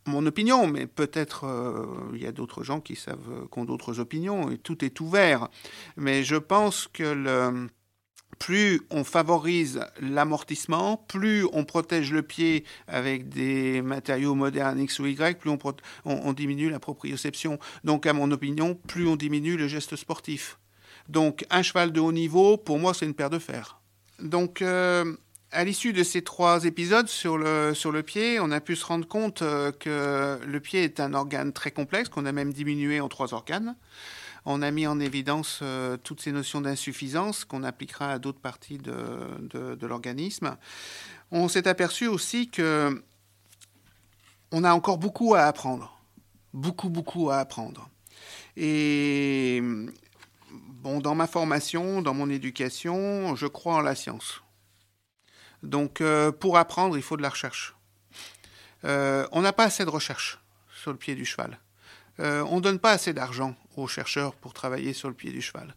mon 0.06 0.26
opinion, 0.26 0.68
mais 0.68 0.88
peut-être 0.88 1.46
euh, 1.46 1.86
il 2.14 2.22
y 2.22 2.28
a 2.28 2.32
d'autres 2.32 2.64
gens 2.64 2.80
qui 2.80 2.96
savent, 2.96 3.48
qui 3.52 3.60
ont 3.60 3.66
d'autres 3.66 4.00
opinions, 4.00 4.52
et 4.52 4.58
tout 4.58 4.84
est 4.84 5.00
ouvert. 5.00 5.48
Mais 5.98 6.24
je 6.24 6.36
pense 6.36 6.88
que 6.92 7.04
le, 7.04 7.68
plus 8.42 8.82
on 8.90 9.04
favorise 9.04 9.86
l'amortissement, 10.00 10.98
plus 11.08 11.46
on 11.54 11.64
protège 11.64 12.12
le 12.12 12.24
pied 12.24 12.66
avec 12.88 13.30
des 13.30 13.84
matériaux 13.84 14.34
modernes 14.34 14.80
X 14.80 14.98
ou 14.98 15.06
Y, 15.06 15.38
plus 15.38 15.52
on, 16.06 16.34
diminue 16.34 16.72
la 16.72 16.80
proprioception. 16.80 17.60
Donc, 17.84 18.08
à 18.08 18.14
mon 18.14 18.32
opinion, 18.32 18.74
plus 18.88 19.08
on 19.08 19.16
diminue 19.16 19.58
le 19.58 19.68
geste 19.68 19.96
sportif. 19.96 20.58
Donc, 21.08 21.46
un 21.52 21.62
cheval 21.62 21.92
de 21.92 22.00
haut 22.00 22.12
niveau, 22.12 22.58
pour 22.58 22.80
moi, 22.80 22.96
c'est 22.96 23.06
une 23.06 23.14
paire 23.14 23.30
de 23.30 23.38
fer. 23.40 23.80
Donc, 24.20 24.64
euh, 24.64 25.16
à 25.52 25.64
l'issue 25.64 25.94
de 25.94 26.04
ces 26.04 26.22
trois 26.22 26.66
épisodes 26.66 27.08
sur 27.08 27.38
le, 27.38 27.74
sur 27.74 27.92
le 27.92 28.04
pied, 28.04 28.40
on 28.40 28.52
a 28.52 28.62
pu 28.62 28.76
se 28.76 28.86
rendre 28.86 29.08
compte 29.08 29.42
euh, 29.42 29.72
que 29.72 30.40
le 30.46 30.60
pied 30.60 30.84
est 30.84 31.00
un 31.00 31.14
organe 31.14 31.52
très 31.52 31.72
complexe, 31.72 32.10
qu'on 32.10 32.26
a 32.26 32.32
même 32.32 32.54
diminué 32.54 33.02
en 33.02 33.10
trois 33.10 33.34
organes. 33.34 33.76
On 34.46 34.62
a 34.62 34.72
mis 34.72 34.88
en 34.88 35.00
évidence 35.00 35.60
euh, 35.62 35.98
toutes 35.98 36.22
ces 36.22 36.32
notions 36.32 36.62
d'insuffisance 36.62 37.46
qu'on 37.46 37.64
appliquera 37.64 38.14
à 38.14 38.20
d'autres 38.20 38.40
parties 38.40 38.78
de, 38.78 39.76
de, 39.76 39.88
l'organisme. 39.88 40.58
On 41.32 41.48
s'est 41.48 41.68
aperçu 41.68 42.08
aussi 42.08 42.50
que 42.50 43.04
on 44.52 44.64
a 44.64 44.74
encore 44.74 44.98
beaucoup 44.98 45.36
à 45.36 45.42
apprendre. 45.42 45.98
Beaucoup, 46.54 46.90
beaucoup 46.90 47.30
à 47.30 47.38
apprendre. 47.38 47.90
Et 48.58 49.62
bon, 50.50 51.00
dans 51.00 51.16
ma 51.16 51.28
formation, 51.28 52.02
dans 52.02 52.14
mon 52.14 52.30
éducation, 52.30 53.36
je 53.36 53.48
crois 53.48 53.76
en 53.76 53.82
la 53.82 53.96
science. 53.96 54.42
Donc 55.64 56.02
euh, 56.02 56.32
pour 56.32 56.58
apprendre, 56.58 56.98
il 56.98 57.04
faut 57.04 57.18
de 57.18 57.22
la 57.22 57.30
recherche. 57.30 57.76
Euh, 58.84 59.28
on 59.32 59.42
n'a 59.42 59.54
pas 59.54 59.66
assez 59.66 59.86
de 59.86 59.90
recherche 59.90 60.40
sur 60.76 60.92
le 60.92 60.98
pied 60.98 61.16
du 61.16 61.26
cheval. 61.26 61.60
Euh, 62.20 62.44
on 62.50 62.58
ne 62.58 62.62
donne 62.62 62.80
pas 62.80 62.92
assez 62.92 63.14
d'argent 63.14 63.56
aux 63.78 63.88
chercheurs 63.88 64.34
pour 64.36 64.54
travailler 64.54 64.94
sur 64.94 65.08
le 65.08 65.14
pied 65.14 65.32
du 65.32 65.42
cheval. 65.42 65.76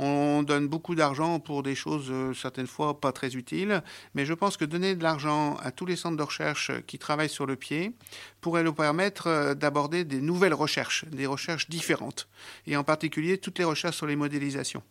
On 0.00 0.44
donne 0.44 0.68
beaucoup 0.68 0.94
d'argent 0.94 1.40
pour 1.40 1.64
des 1.64 1.74
choses 1.74 2.12
certaines 2.36 2.68
fois 2.68 3.00
pas 3.00 3.10
très 3.10 3.34
utiles, 3.34 3.82
mais 4.14 4.24
je 4.24 4.32
pense 4.32 4.56
que 4.56 4.64
donner 4.64 4.94
de 4.94 5.02
l'argent 5.02 5.56
à 5.56 5.72
tous 5.72 5.86
les 5.86 5.96
centres 5.96 6.16
de 6.16 6.22
recherche 6.22 6.70
qui 6.86 7.00
travaillent 7.00 7.28
sur 7.28 7.46
le 7.46 7.56
pied 7.56 7.92
pourrait 8.40 8.62
nous 8.62 8.72
permettre 8.72 9.54
d'aborder 9.54 10.04
des 10.04 10.20
nouvelles 10.20 10.54
recherches, 10.54 11.04
des 11.06 11.26
recherches 11.26 11.68
différentes, 11.68 12.28
et 12.68 12.76
en 12.76 12.84
particulier 12.84 13.38
toutes 13.38 13.58
les 13.58 13.64
recherches 13.64 13.96
sur 13.96 14.06
les 14.06 14.14
modélisations. 14.14 14.84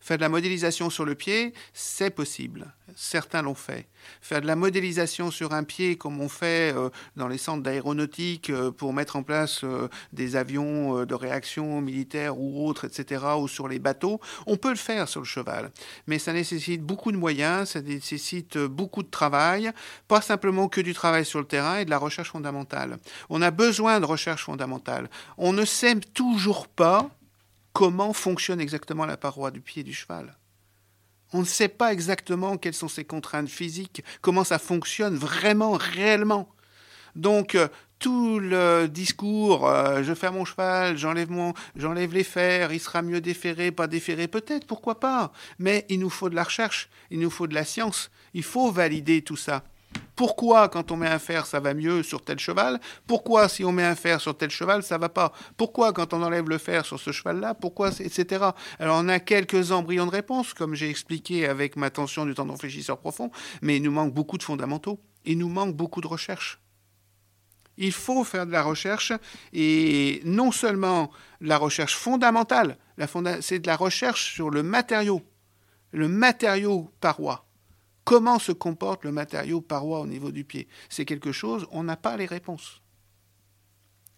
Faire 0.00 0.16
de 0.16 0.22
la 0.22 0.28
modélisation 0.28 0.90
sur 0.90 1.04
le 1.04 1.14
pied, 1.14 1.52
c'est 1.72 2.10
possible. 2.10 2.72
Certains 2.96 3.42
l'ont 3.42 3.54
fait. 3.54 3.88
Faire 4.20 4.40
de 4.40 4.46
la 4.46 4.56
modélisation 4.56 5.30
sur 5.30 5.52
un 5.52 5.64
pied, 5.64 5.96
comme 5.96 6.20
on 6.20 6.28
fait 6.28 6.74
euh, 6.74 6.88
dans 7.16 7.28
les 7.28 7.38
centres 7.38 7.62
d'aéronautique 7.62 8.50
euh, 8.50 8.70
pour 8.70 8.92
mettre 8.92 9.16
en 9.16 9.22
place 9.22 9.60
euh, 9.64 9.88
des 10.12 10.36
avions 10.36 11.04
de 11.04 11.14
réaction 11.14 11.80
militaire 11.80 12.38
ou 12.38 12.66
autres, 12.66 12.86
etc., 12.86 13.24
ou 13.38 13.48
sur 13.48 13.68
les 13.68 13.78
bateaux, 13.78 14.20
on 14.46 14.56
peut 14.56 14.70
le 14.70 14.76
faire 14.76 15.08
sur 15.08 15.20
le 15.20 15.26
cheval. 15.26 15.70
Mais 16.06 16.18
ça 16.18 16.32
nécessite 16.32 16.82
beaucoup 16.82 17.12
de 17.12 17.16
moyens, 17.16 17.70
ça 17.70 17.80
nécessite 17.80 18.58
beaucoup 18.58 19.02
de 19.02 19.10
travail, 19.10 19.70
pas 20.06 20.20
simplement 20.20 20.68
que 20.68 20.80
du 20.80 20.94
travail 20.94 21.24
sur 21.24 21.40
le 21.40 21.46
terrain 21.46 21.78
et 21.78 21.84
de 21.84 21.90
la 21.90 21.98
recherche 21.98 22.30
fondamentale. 22.30 22.98
On 23.28 23.42
a 23.42 23.50
besoin 23.50 24.00
de 24.00 24.06
recherche 24.06 24.44
fondamentale. 24.44 25.10
On 25.36 25.52
ne 25.52 25.64
sait 25.64 25.96
toujours 25.96 26.68
pas 26.68 27.10
comment 27.78 28.12
fonctionne 28.12 28.60
exactement 28.60 29.06
la 29.06 29.16
paroi 29.16 29.52
du 29.52 29.60
pied 29.60 29.84
du 29.84 29.94
cheval. 29.94 30.36
On 31.32 31.38
ne 31.38 31.44
sait 31.44 31.68
pas 31.68 31.92
exactement 31.92 32.56
quelles 32.56 32.74
sont 32.74 32.88
ses 32.88 33.04
contraintes 33.04 33.48
physiques, 33.48 34.02
comment 34.20 34.42
ça 34.42 34.58
fonctionne 34.58 35.14
vraiment, 35.14 35.74
réellement. 35.74 36.48
Donc, 37.14 37.54
euh, 37.54 37.68
tout 38.00 38.40
le 38.40 38.88
discours, 38.88 39.68
euh, 39.68 40.02
je 40.02 40.12
fais 40.12 40.32
mon 40.32 40.44
cheval, 40.44 40.98
j'enlève 40.98 41.30
mon, 41.30 41.54
j'enlève 41.76 42.12
les 42.12 42.24
fers, 42.24 42.72
il 42.72 42.80
sera 42.80 43.00
mieux 43.00 43.20
déféré, 43.20 43.70
pas 43.70 43.86
déféré, 43.86 44.26
peut-être, 44.26 44.66
pourquoi 44.66 44.98
pas. 44.98 45.30
Mais 45.60 45.86
il 45.88 46.00
nous 46.00 46.10
faut 46.10 46.28
de 46.28 46.34
la 46.34 46.42
recherche, 46.42 46.88
il 47.12 47.20
nous 47.20 47.30
faut 47.30 47.46
de 47.46 47.54
la 47.54 47.64
science, 47.64 48.10
il 48.34 48.42
faut 48.42 48.72
valider 48.72 49.22
tout 49.22 49.36
ça. 49.36 49.62
Pourquoi, 50.18 50.68
quand 50.68 50.90
on 50.90 50.96
met 50.96 51.06
un 51.06 51.20
fer, 51.20 51.46
ça 51.46 51.60
va 51.60 51.74
mieux 51.74 52.02
sur 52.02 52.24
tel 52.24 52.40
cheval? 52.40 52.80
Pourquoi, 53.06 53.48
si 53.48 53.64
on 53.64 53.70
met 53.70 53.84
un 53.84 53.94
fer 53.94 54.20
sur 54.20 54.36
tel 54.36 54.50
cheval, 54.50 54.82
ça 54.82 54.98
va 54.98 55.08
pas? 55.08 55.32
Pourquoi, 55.56 55.92
quand 55.92 56.12
on 56.12 56.24
enlève 56.24 56.48
le 56.48 56.58
fer 56.58 56.84
sur 56.84 56.98
ce 56.98 57.12
cheval-là 57.12 57.54
Pourquoi, 57.54 57.90
etc. 58.00 58.46
Alors, 58.80 58.98
on 59.00 59.08
a 59.08 59.20
quelques 59.20 59.70
embryons 59.70 60.06
de 60.06 60.10
réponse, 60.10 60.54
comme 60.54 60.74
j'ai 60.74 60.90
expliqué 60.90 61.46
avec 61.46 61.76
ma 61.76 61.90
tension 61.90 62.26
du 62.26 62.34
tendon 62.34 62.56
fléchisseur 62.56 62.98
profond, 62.98 63.30
mais 63.62 63.76
il 63.76 63.82
nous 63.84 63.92
manque 63.92 64.12
beaucoup 64.12 64.38
de 64.38 64.42
fondamentaux. 64.42 64.98
Il 65.24 65.38
nous 65.38 65.48
manque 65.48 65.76
beaucoup 65.76 66.00
de 66.00 66.08
recherche. 66.08 66.60
Il 67.76 67.92
faut 67.92 68.24
faire 68.24 68.44
de 68.44 68.50
la 68.50 68.64
recherche, 68.64 69.12
et 69.52 70.20
non 70.24 70.50
seulement 70.50 71.12
la 71.40 71.58
recherche 71.58 71.94
fondamentale, 71.94 72.76
c'est 73.40 73.60
de 73.60 73.66
la 73.68 73.76
recherche 73.76 74.34
sur 74.34 74.50
le 74.50 74.64
matériau, 74.64 75.22
le 75.92 76.08
matériau 76.08 76.90
paroi 77.00 77.47
Comment 78.08 78.38
se 78.38 78.52
comporte 78.52 79.04
le 79.04 79.12
matériau 79.12 79.60
paroi 79.60 80.00
au 80.00 80.06
niveau 80.06 80.32
du 80.32 80.42
pied? 80.42 80.66
C'est 80.88 81.04
quelque 81.04 81.30
chose, 81.30 81.66
on 81.72 81.82
n'a 81.82 81.98
pas 81.98 82.16
les 82.16 82.24
réponses. 82.24 82.80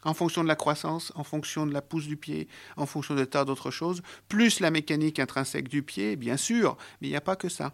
En 0.04 0.14
fonction 0.14 0.44
de 0.44 0.48
la 0.48 0.54
croissance, 0.54 1.10
en 1.16 1.24
fonction 1.24 1.66
de 1.66 1.72
la 1.72 1.82
pousse 1.82 2.06
du 2.06 2.16
pied, 2.16 2.46
en 2.76 2.86
fonction 2.86 3.16
de 3.16 3.24
tas 3.24 3.44
d'autres 3.44 3.72
choses, 3.72 4.00
plus 4.28 4.60
la 4.60 4.70
mécanique 4.70 5.18
intrinsèque 5.18 5.66
du 5.66 5.82
pied, 5.82 6.14
bien 6.14 6.36
sûr, 6.36 6.76
mais 7.00 7.08
il 7.08 7.10
n'y 7.10 7.16
a 7.16 7.20
pas 7.20 7.34
que 7.34 7.48
ça. 7.48 7.72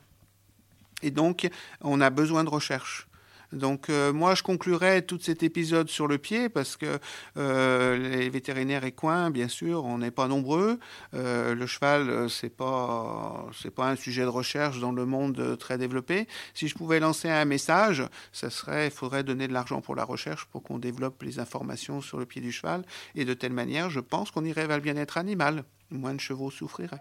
Et 1.02 1.10
donc, 1.10 1.50
on 1.82 2.00
a 2.00 2.08
besoin 2.08 2.44
de 2.44 2.48
recherche. 2.48 3.06
Donc 3.52 3.90
euh, 3.90 4.12
moi, 4.12 4.34
je 4.34 4.42
conclurai 4.42 5.02
tout 5.02 5.18
cet 5.20 5.42
épisode 5.42 5.88
sur 5.88 6.06
le 6.06 6.18
pied 6.18 6.48
parce 6.48 6.76
que 6.76 6.98
euh, 7.36 7.96
les 7.96 8.28
vétérinaires 8.28 8.84
équins, 8.84 9.30
bien 9.30 9.48
sûr, 9.48 9.84
on 9.84 9.98
n'est 9.98 10.10
pas 10.10 10.28
nombreux. 10.28 10.78
Euh, 11.14 11.54
le 11.54 11.66
cheval, 11.66 12.28
c'est 12.30 12.54
pas 12.54 13.46
c'est 13.60 13.70
pas 13.70 13.88
un 13.88 13.96
sujet 13.96 14.22
de 14.22 14.28
recherche 14.28 14.80
dans 14.80 14.92
le 14.92 15.06
monde 15.06 15.56
très 15.58 15.78
développé. 15.78 16.26
Si 16.54 16.68
je 16.68 16.74
pouvais 16.74 17.00
lancer 17.00 17.28
un 17.28 17.44
message, 17.44 18.04
ça 18.32 18.50
serait, 18.50 18.86
il 18.86 18.92
faudrait 18.92 19.24
donner 19.24 19.48
de 19.48 19.52
l'argent 19.52 19.80
pour 19.80 19.94
la 19.94 20.04
recherche 20.04 20.46
pour 20.46 20.62
qu'on 20.62 20.78
développe 20.78 21.22
les 21.22 21.38
informations 21.38 22.00
sur 22.00 22.18
le 22.18 22.26
pied 22.26 22.40
du 22.40 22.52
cheval 22.52 22.84
et 23.14 23.24
de 23.24 23.34
telle 23.34 23.52
manière, 23.52 23.90
je 23.90 24.00
pense 24.00 24.30
qu'on 24.30 24.44
irait 24.44 24.66
vers 24.66 24.76
le 24.76 24.82
bien-être 24.82 25.18
animal. 25.18 25.64
Moins 25.90 26.14
de 26.14 26.20
chevaux 26.20 26.50
souffriraient. 26.50 27.00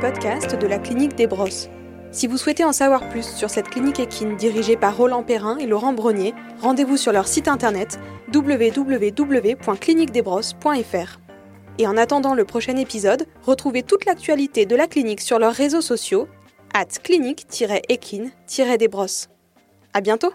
Podcast 0.00 0.54
de 0.54 0.66
la 0.66 0.78
clinique 0.78 1.14
des 1.14 1.26
Brosses. 1.26 1.68
Si 2.10 2.26
vous 2.26 2.36
souhaitez 2.36 2.64
en 2.64 2.72
savoir 2.72 3.08
plus 3.08 3.26
sur 3.26 3.48
cette 3.50 3.68
clinique 3.68 4.00
équine 4.00 4.36
dirigée 4.36 4.76
par 4.76 4.96
Roland 4.96 5.22
Perrin 5.22 5.58
et 5.58 5.66
Laurent 5.66 5.92
Brognier, 5.92 6.34
rendez-vous 6.60 6.96
sur 6.96 7.12
leur 7.12 7.28
site 7.28 7.46
internet 7.48 8.00
www.cliniquedesbrosses.fr. 8.32 11.20
Et 11.78 11.86
en 11.86 11.96
attendant 11.96 12.34
le 12.34 12.44
prochain 12.44 12.76
épisode, 12.76 13.26
retrouvez 13.42 13.82
toute 13.82 14.06
l'actualité 14.06 14.66
de 14.66 14.76
la 14.76 14.86
clinique 14.86 15.20
sur 15.20 15.38
leurs 15.38 15.54
réseaux 15.54 15.82
sociaux, 15.82 16.28
at 16.72 16.86
clinique-équine-desbrosses. 17.02 19.28
À 19.92 20.00
bientôt! 20.00 20.32